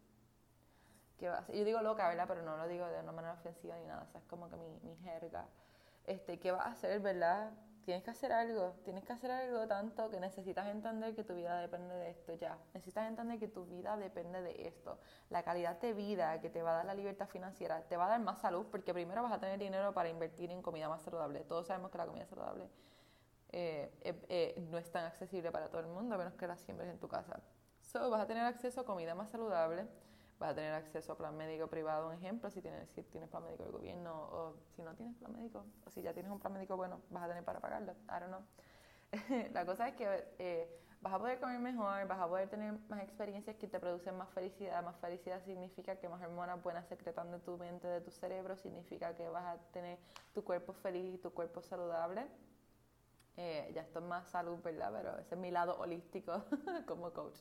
¿Qué 1.18 1.28
va 1.28 1.36
a 1.36 1.40
hacer? 1.40 1.58
Yo 1.58 1.66
digo 1.66 1.82
loca, 1.82 2.08
¿verdad? 2.08 2.24
Pero 2.26 2.42
no 2.44 2.56
lo 2.56 2.66
digo 2.70 2.88
de 2.88 2.98
una 3.02 3.12
manera 3.12 3.34
ofensiva 3.34 3.76
ni 3.76 3.86
nada. 3.86 4.04
O 4.04 4.08
sea, 4.08 4.22
es 4.22 4.28
como 4.28 4.50
que 4.50 4.56
mi, 4.56 4.80
mi 4.84 4.96
jerga. 5.04 5.48
Este, 6.06 6.40
¿Qué 6.40 6.50
va 6.54 6.62
a 6.62 6.72
hacer, 6.72 7.02
verdad? 7.02 7.52
Tienes 7.84 8.02
que 8.02 8.12
hacer 8.12 8.32
algo. 8.32 8.72
Tienes 8.86 9.04
que 9.04 9.12
hacer 9.12 9.32
algo 9.32 9.68
tanto 9.68 10.10
que 10.10 10.22
necesitas 10.22 10.68
entender 10.68 11.14
que 11.14 11.26
tu 11.26 11.36
vida 11.36 11.60
depende 11.60 11.94
de 11.94 12.10
esto 12.12 12.36
ya. 12.36 12.58
Necesitas 12.74 13.06
entender 13.06 13.38
que 13.38 13.50
tu 13.50 13.66
vida 13.66 13.98
depende 13.98 14.42
de 14.42 14.66
esto. 14.66 14.98
La 15.30 15.44
calidad 15.44 15.78
de 15.82 15.92
vida 15.92 16.40
que 16.40 16.50
te 16.50 16.62
va 16.62 16.72
a 16.72 16.76
dar 16.76 16.86
la 16.86 16.94
libertad 16.94 17.28
financiera 17.28 17.82
te 17.82 17.98
va 17.98 18.06
a 18.06 18.10
dar 18.12 18.22
más 18.22 18.40
salud 18.40 18.66
porque 18.72 18.94
primero 18.94 19.24
vas 19.24 19.34
a 19.34 19.42
tener 19.42 19.60
dinero 19.60 19.94
para 19.94 20.08
invertir 20.08 20.52
en 20.52 20.62
comida 20.62 20.88
más 20.88 21.02
saludable. 21.02 21.42
Todos 21.42 21.68
sabemos 21.68 21.92
que 21.92 21.98
la 21.98 22.06
comida 22.06 22.26
saludable 22.26 22.70
eh, 23.52 23.92
eh, 24.02 24.26
eh, 24.30 24.66
no 24.70 24.78
es 24.78 24.92
tan 24.92 25.06
accesible 25.06 25.52
para 25.52 25.70
todo 25.70 25.82
el 25.82 25.88
mundo, 25.88 26.16
a 26.16 26.18
menos 26.18 26.34
que 26.36 26.46
la 26.48 26.56
siembres 26.58 26.90
en 26.90 27.00
tu 27.00 27.08
casa. 27.08 27.42
So, 27.82 28.10
vas 28.10 28.22
a 28.22 28.28
tener 28.28 28.46
acceso 28.46 28.82
a 28.82 28.86
comida 28.86 29.16
más 29.16 29.30
saludable, 29.32 29.88
vas 30.38 30.52
a 30.52 30.56
tener 30.56 30.74
acceso 30.74 31.14
a 31.14 31.18
plan 31.18 31.36
médico 31.36 31.68
privado, 31.68 32.08
un 32.08 32.14
ejemplo, 32.14 32.52
si 32.52 32.62
tienes, 32.62 32.90
si 32.92 33.02
tienes 33.04 33.30
plan 33.30 33.44
médico 33.44 33.64
del 33.64 33.72
gobierno 33.72 34.14
o 34.14 34.56
si 34.76 34.84
no 34.84 34.94
tienes 34.94 35.16
plan 35.16 35.32
médico, 35.32 35.66
o 35.86 35.90
si 35.90 36.04
ya 36.04 36.14
tienes 36.14 36.32
un 36.32 36.40
plan 36.40 36.54
médico 36.54 36.78
bueno, 36.78 37.02
vas 37.10 37.24
a 37.24 37.28
tener 37.28 37.44
para 37.44 37.60
pagarlo, 37.60 37.94
I 37.94 38.20
don't 38.20 38.28
know. 38.28 38.44
la 39.54 39.66
cosa 39.66 39.88
es 39.88 39.96
que 39.96 40.80
vas 41.02 41.14
a 41.14 41.18
poder 41.18 41.40
comer 41.40 41.60
mejor, 41.60 42.08
vas 42.08 42.20
a 42.20 42.28
poder 42.28 42.50
tener 42.50 42.74
más 42.88 43.02
experiencias 43.02 43.56
que 43.56 43.68
te 43.68 43.80
producen 43.80 44.16
más 44.16 44.30
felicidad. 44.30 44.84
Más 44.84 44.96
felicidad 44.98 45.42
significa 45.44 45.96
que 45.96 46.08
más 46.08 46.22
hormonas 46.22 46.62
buenas 46.62 46.86
secretan 46.88 47.32
de 47.32 47.40
tu 47.40 47.58
mente, 47.58 47.88
de 47.88 48.02
tu 48.02 48.12
cerebro, 48.12 48.56
significa 48.56 49.16
que 49.16 49.28
vas 49.28 49.46
a 49.46 49.58
tener 49.72 49.98
tu 50.36 50.44
cuerpo 50.44 50.74
feliz 50.74 51.16
y 51.16 51.18
tu 51.18 51.34
cuerpo 51.34 51.62
saludable 51.64 52.28
Eh, 53.41 53.71
ya 53.73 53.84
esto 53.84 53.99
es 53.99 54.06
más 54.06 54.28
salud, 54.28 54.60
¿verdad? 54.62 54.91
Pero 54.93 55.17
ese 55.17 55.36
es 55.36 55.39
mi 55.39 55.49
lado 55.49 55.78
holístico 55.80 56.43
como 56.86 57.13
coach. 57.13 57.39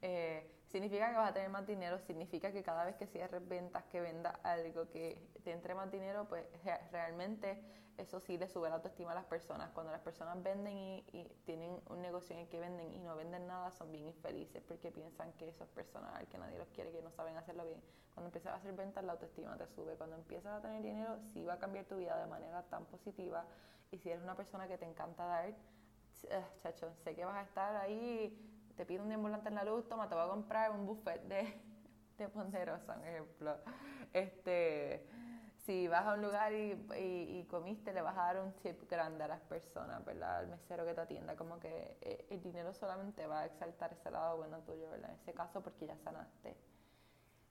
Eh, 0.00 0.50
significa 0.70 1.10
que 1.10 1.16
vas 1.18 1.28
a 1.28 1.34
tener 1.34 1.50
más 1.50 1.66
dinero, 1.66 1.98
significa 1.98 2.52
que 2.52 2.62
cada 2.62 2.86
vez 2.86 2.96
que 2.96 3.06
cierres 3.06 3.46
ventas, 3.46 3.84
que 3.84 4.00
vendas 4.00 4.34
algo 4.44 4.88
que 4.88 5.20
te 5.44 5.52
entre 5.52 5.74
más 5.74 5.92
dinero, 5.92 6.26
pues 6.26 6.46
realmente 6.90 7.62
eso 7.98 8.18
sí 8.18 8.38
le 8.38 8.48
sube 8.48 8.70
la 8.70 8.76
autoestima 8.76 9.12
a 9.12 9.14
las 9.14 9.26
personas. 9.26 9.70
Cuando 9.72 9.92
las 9.92 10.00
personas 10.00 10.42
venden 10.42 10.74
y, 10.74 11.04
tienen 11.44 11.82
un 11.90 12.00
negocio 12.00 12.34
en 12.34 12.40
el 12.40 12.48
que 12.48 12.58
venden 12.58 12.90
y 12.94 13.00
no 13.00 13.14
venden 13.14 13.46
nada, 13.46 13.70
son 13.72 13.92
bien 13.92 14.06
infelices 14.06 14.62
porque 14.66 14.90
piensan 14.90 15.34
que 15.34 15.48
eso 15.48 15.64
es 15.64 15.70
personal, 15.70 16.26
que 16.28 16.38
nadie 16.38 16.56
los 16.56 16.68
quiere, 16.68 16.92
que 16.92 17.02
no 17.02 17.10
saben 17.10 17.36
hacerlo 17.36 17.66
bien. 17.66 17.82
Cuando 18.14 18.28
empiezas 18.28 18.54
a 18.54 18.56
hacer 18.56 18.72
ventas, 18.72 19.04
la 19.04 19.12
autoestima 19.12 19.54
te 19.58 19.66
sube. 19.66 19.96
Cuando 19.96 20.16
empiezas 20.16 20.54
a 20.54 20.62
tener 20.62 20.82
dinero, 20.82 21.18
sí 21.34 21.44
va 21.44 21.54
a 21.54 21.58
cambiar 21.58 21.84
tu 21.84 21.96
vida 21.96 22.18
de 22.18 22.26
manera 22.26 22.62
tan 22.62 22.86
positiva. 22.86 23.44
Y 23.90 23.98
si 23.98 24.10
eres 24.10 24.22
una 24.22 24.34
persona 24.34 24.66
que 24.68 24.78
te 24.78 24.84
encanta 24.84 25.24
dar, 25.24 25.46
eh, 25.48 25.56
chacho, 26.62 26.92
sé 27.04 27.14
que 27.14 27.24
vas 27.24 27.36
a 27.36 27.42
estar 27.42 27.76
ahí, 27.76 28.36
te 28.76 28.84
pido 28.84 29.04
un 29.04 29.12
ambulante 29.12 29.48
en 29.48 29.54
la 29.54 29.64
luz, 29.64 29.88
toma, 29.88 30.08
te 30.08 30.14
voy 30.14 30.24
a 30.24 30.28
comprar 30.28 30.70
un 30.70 30.86
buffet 30.86 31.22
de, 31.22 31.60
de 32.18 32.28
ponderosa, 32.28 32.96
un 32.96 33.04
ejemplo. 33.04 33.56
Este 34.12 35.06
si 35.66 35.88
vas 35.88 36.06
a 36.06 36.14
un 36.14 36.22
lugar 36.22 36.52
y, 36.52 37.44
comiste, 37.50 37.92
le 37.92 38.00
vas 38.00 38.16
a 38.16 38.22
dar 38.22 38.40
un 38.40 38.52
tip 38.52 38.88
grande 38.88 39.24
a 39.24 39.28
las 39.28 39.40
personas, 39.40 40.04
¿verdad? 40.04 40.38
Al 40.38 40.46
mesero 40.46 40.86
que 40.86 40.94
te 40.94 41.00
atienda, 41.00 41.34
como 41.34 41.58
que 41.58 41.96
eh, 42.00 42.26
el 42.30 42.40
dinero 42.40 42.72
solamente 42.72 43.26
va 43.26 43.40
a 43.40 43.46
exaltar 43.46 43.92
ese 43.92 44.10
lado 44.12 44.36
bueno 44.36 44.60
tuyo, 44.60 44.88
¿verdad? 44.90 45.10
En 45.10 45.16
ese 45.16 45.32
caso, 45.32 45.60
porque 45.62 45.86
ya 45.86 45.96
sanaste. 45.96 46.56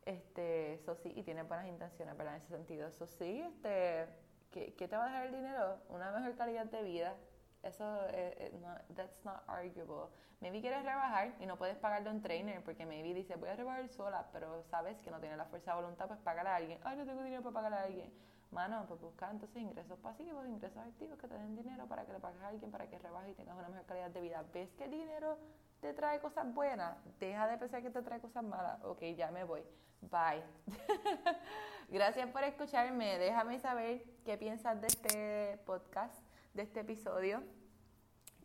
Este, 0.06 0.76
eso 0.76 0.96
sí, 0.96 1.12
y 1.14 1.24
tienes 1.24 1.46
buenas 1.46 1.68
intenciones, 1.68 2.16
¿verdad? 2.16 2.36
En 2.36 2.42
ese 2.42 2.56
sentido, 2.56 2.88
eso 2.88 3.06
sí, 3.06 3.42
este, 3.42 4.08
¿qué, 4.56 4.74
¿qué, 4.74 4.88
te 4.88 4.96
va 4.96 5.04
a 5.04 5.08
dejar 5.08 5.26
el 5.28 5.34
dinero? 5.34 5.80
Una 5.90 6.12
mejor 6.12 6.34
calidad 6.36 6.66
de 6.66 6.82
vida. 6.82 7.14
Eso, 7.62 7.84
eh, 8.08 8.36
eh, 8.40 8.58
no, 8.62 8.74
that's 8.96 9.24
not 9.26 9.44
arguable. 9.48 10.08
Maybe 10.40 10.62
quieres 10.62 10.84
rebajar 10.84 11.36
y 11.42 11.46
no 11.46 11.58
puedes 11.58 11.76
pagarle 11.78 12.10
a 12.10 12.12
un 12.14 12.22
trainer 12.22 12.64
porque 12.64 12.86
maybe 12.86 13.14
dice 13.14 13.36
voy 13.36 13.50
a 13.50 13.56
rebajar 13.56 13.90
sola, 13.90 14.30
pero 14.32 14.64
sabes 14.64 14.98
que 15.02 15.12
no 15.12 15.20
tienes 15.20 15.38
la 15.38 15.46
fuerza 15.46 15.72
de 15.72 15.82
voluntad, 15.82 16.08
pues 16.08 16.20
pagar 16.22 16.48
a 16.48 16.56
alguien. 16.56 16.80
Ay, 16.84 16.96
no 16.96 17.06
tengo 17.06 17.22
dinero 17.22 17.44
para 17.44 17.54
pagar 17.54 17.74
a 17.74 17.84
alguien. 17.84 18.14
Mano, 18.52 18.86
pues 18.88 19.02
busca 19.02 19.30
entonces 19.30 19.62
ingresos 19.62 20.00
pasivos, 20.00 20.48
ingresos 20.48 20.78
activos 20.78 21.20
que 21.20 21.28
te 21.28 21.34
den 21.34 21.56
dinero 21.56 21.86
para 21.88 22.06
que 22.06 22.14
le 22.14 22.20
pagues 22.20 22.42
a 22.42 22.48
alguien 22.48 22.72
para 22.72 22.88
que 22.88 22.98
rebajes 22.98 23.32
y 23.32 23.34
tengas 23.34 23.58
una 23.58 23.68
mejor 23.68 23.86
calidad 23.86 24.12
de 24.12 24.22
vida. 24.22 24.46
¿Ves 24.54 24.72
que 24.76 24.86
el 24.86 24.92
dinero 24.92 25.38
te 25.86 25.94
trae 25.94 26.20
cosas 26.20 26.54
buenas? 26.54 26.98
Deja 27.20 27.48
de 27.48 27.58
pensar 27.58 27.82
que 27.82 27.90
te 27.90 28.02
trae 28.02 28.20
cosas 28.20 28.44
malas. 28.44 28.84
Ok, 28.84 29.02
ya 29.16 29.32
me 29.32 29.44
voy. 29.44 29.64
Bye. 30.02 30.44
Gracias 31.90 32.30
por 32.30 32.44
escucharme. 32.44 33.18
Déjame 33.18 33.60
saber 33.60 34.04
qué 34.24 34.38
piensas 34.38 34.80
de 34.82 34.88
este 34.88 35.60
podcast, 35.66 36.16
de 36.54 36.64
este 36.64 36.82
episodio 36.82 37.44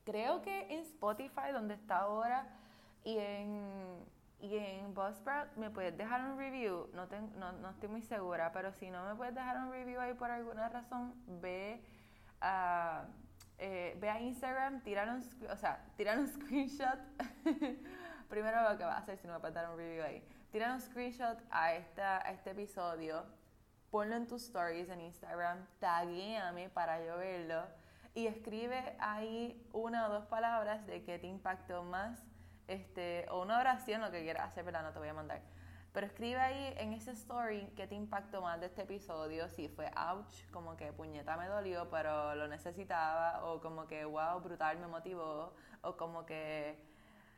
creo 0.05 0.43
que 0.43 0.73
en 0.73 0.81
Spotify, 0.81 1.53
donde 1.53 1.75
está 1.75 1.99
ahora, 1.99 2.47
y 3.05 3.19
en, 3.19 4.05
y 4.41 4.57
en 4.57 4.95
Buzzsprout, 4.95 5.57
me 5.57 5.71
puedes 5.71 5.97
dejar 5.97 6.25
un 6.25 6.39
review. 6.39 6.89
No, 6.95 7.07
no, 7.39 7.53
no, 7.53 7.71
estoy 7.71 7.89
muy 7.89 8.03
segura, 8.03 8.53
pero 8.53 8.73
si 8.73 8.91
no 8.91 9.05
me 9.07 9.15
puedes 9.15 9.35
dejar 9.35 9.57
un 9.59 9.71
review 9.71 10.01
ahí 10.01 10.15
por 10.15 10.31
alguna 10.31 10.69
razón, 10.69 11.15
ve 11.41 11.83
a, 12.41 13.05
eh, 13.61 13.97
ve 14.01 14.09
a 14.09 14.19
Instagram, 14.19 14.83
tirar 14.83 15.09
un, 15.09 15.23
o 15.51 15.57
sea, 15.57 15.85
tirar 15.97 16.19
un 16.19 16.27
screenshot. 16.35 16.99
Primero 18.29 18.63
lo 18.69 18.79
que 18.79 18.85
vas 18.85 18.97
a 18.97 18.99
hacer 18.99 19.19
si 19.19 19.27
no 19.27 19.39
me 19.39 19.51
dar 19.51 19.71
un 19.71 19.77
review 19.77 20.03
ahí. 20.03 20.27
Tira 20.51 20.73
un 20.73 20.81
screenshot 20.81 21.39
a, 21.51 21.75
esta, 21.75 22.27
a 22.27 22.31
este 22.33 22.51
episodio, 22.51 23.25
ponlo 23.91 24.17
en 24.17 24.27
tus 24.27 24.45
stories 24.45 24.89
en 24.89 25.01
Instagram, 25.03 25.67
taguéame 25.79 26.71
para 26.71 27.05
yo 27.05 27.19
verlo 27.19 27.63
y 28.15 28.27
escribe 28.27 28.97
ahí 28.99 29.65
una 29.73 30.09
o 30.09 30.11
dos 30.11 30.25
palabras 30.27 30.87
de 30.87 31.05
qué 31.05 31.19
te 31.19 31.27
impactó 31.27 31.83
más, 31.85 32.19
este, 32.67 33.27
o 33.31 33.43
una 33.43 33.61
oración, 33.61 34.01
lo 34.01 34.11
que 34.11 34.23
quieras 34.23 34.49
hacer, 34.49 34.65
pero 34.65 34.83
no 34.83 34.93
te 34.93 34.99
voy 34.99 35.09
a 35.09 35.15
mandar. 35.15 35.43
Pero 35.93 36.07
escribe 36.07 36.41
ahí 36.41 36.75
en 36.77 36.93
ese 36.93 37.11
story 37.13 37.73
qué 37.75 37.87
te 37.87 37.97
impactó 37.97 38.41
más 38.43 38.61
de 38.61 38.67
este 38.67 38.83
episodio, 38.83 39.49
si 39.49 39.69
fue 39.69 39.91
ouch, 39.97 40.49
como 40.53 40.77
que 40.77 40.93
puñeta 40.93 41.37
me 41.37 41.49
dolió, 41.49 41.91
pero 41.91 42.35
lo 42.37 42.47
necesitaba, 42.47 43.45
o 43.45 43.61
como 43.61 43.87
que 43.89 44.05
wow, 44.05 44.41
brutal, 44.41 44.79
me 44.79 44.87
motivó, 44.87 45.53
o 45.83 45.97
como 45.97 46.25
que 46.25 46.79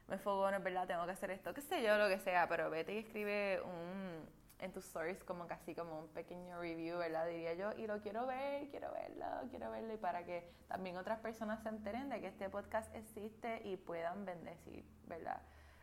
me 0.08 0.18
fogó, 0.18 0.50
no 0.50 0.58
es 0.58 0.62
verdad, 0.62 0.86
tengo 0.86 1.06
que 1.06 1.12
hacer 1.12 1.30
esto, 1.30 1.54
qué 1.54 1.62
sé 1.62 1.82
yo, 1.82 1.96
lo 1.96 2.08
que 2.08 2.18
sea, 2.18 2.46
pero 2.46 2.68
vete 2.68 2.92
y 2.92 2.98
escribe 2.98 3.62
un, 3.62 4.28
en 4.58 4.72
tus 4.72 4.84
stories 4.84 5.24
como 5.24 5.46
casi 5.46 5.74
como 5.74 6.00
un 6.00 6.08
pequeño 6.08 6.60
review, 6.60 6.98
¿verdad? 6.98 7.26
Diría 7.26 7.54
yo, 7.54 7.72
y 7.78 7.86
lo 7.86 8.02
quiero 8.02 8.26
ver, 8.26 8.68
quiero 8.68 8.92
verlo, 8.92 9.26
quiero 9.48 9.70
verlo, 9.70 9.94
y 9.94 9.96
para 9.96 10.24
que 10.24 10.52
también 10.68 10.98
otras 10.98 11.20
personas 11.20 11.62
se 11.62 11.70
enteren 11.70 12.10
de 12.10 12.20
que 12.20 12.26
este 12.26 12.50
podcast 12.50 12.94
existe 12.94 13.62
y 13.64 13.78
puedan 13.78 14.26
bendecir, 14.26 14.84
¿verdad? 15.06 15.40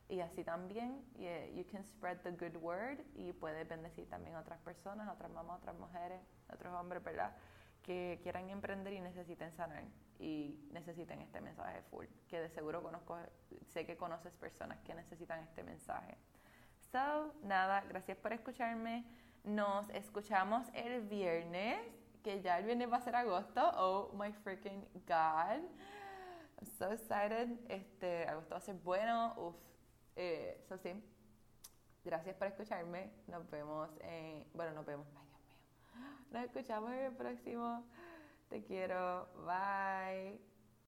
Y 0.10 0.22
así 0.22 0.44
también, 0.44 1.06
yeah, 1.20 1.46
you 1.54 1.64
can 1.72 1.84
spread 1.86 2.18
the 2.24 2.32
good 2.32 2.56
word 2.58 3.00
y 3.14 3.32
puedes 3.32 3.68
bendecir 3.70 4.10
también 4.10 4.36
a 4.36 4.40
otras 4.40 4.60
personas, 4.60 5.08
otras 5.08 5.32
mamás, 5.32 5.60
otras 5.60 5.78
mujeres, 5.78 6.20
otros 6.52 6.74
hombres, 6.74 7.04
¿verdad? 7.04 7.36
Que 7.84 8.20
quieran 8.24 8.50
emprender 8.50 8.94
y 8.94 9.02
necesiten 9.02 9.52
sanar 9.52 9.84
y 10.18 10.68
necesiten 10.72 11.22
este 11.22 11.42
mensaje 11.42 11.84
full, 11.84 12.08
que 12.28 12.42
de 12.42 12.50
seguro 12.50 12.82
conozco, 12.82 13.20
sé 13.68 13.86
que 13.86 13.98
conoces 13.98 14.36
personas 14.36 14.80
que 14.82 14.96
necesitan 14.96 15.42
este 15.42 15.62
mensaje. 15.62 16.18
So, 16.92 17.36
nada, 17.44 17.82
gracias 17.88 18.18
por 18.18 18.34
escucharme. 18.34 19.06
Nos 19.44 19.90
escuchamos 19.92 20.68
el 20.74 21.02
viernes, 21.02 21.80
que 22.24 22.42
ya 22.42 22.58
el 22.58 22.66
viernes 22.66 22.92
va 22.92 22.98
a 22.98 23.02
ser 23.02 23.16
agosto. 23.16 23.62
Oh 23.76 24.12
my 24.18 24.34
freaking 24.44 24.84
God. 25.08 25.62
I'm 26.58 26.68
so 26.80 26.92
excited. 26.92 27.60
Este, 27.70 28.28
agosto 28.28 28.56
va 28.56 28.58
a 28.58 28.62
ser 28.62 28.76
bueno. 28.76 29.36
Uf. 29.38 29.69
Eh, 30.22 30.62
so, 30.68 30.78
sí. 30.78 31.02
Gracias 32.04 32.36
por 32.36 32.48
escucharme. 32.48 33.10
Nos 33.28 33.50
vemos 33.50 33.90
en. 34.02 34.46
Bueno, 34.54 34.74
nos 34.74 34.86
vemos. 34.86 35.08
Ay, 35.16 35.26
Dios 35.30 35.42
mío. 35.46 36.30
Nos 36.32 36.44
escuchamos 36.44 36.92
en 36.92 37.00
el 37.06 37.14
próximo. 37.14 37.86
Te 38.50 38.62
quiero. 38.66 39.30
Bye. 39.46 40.49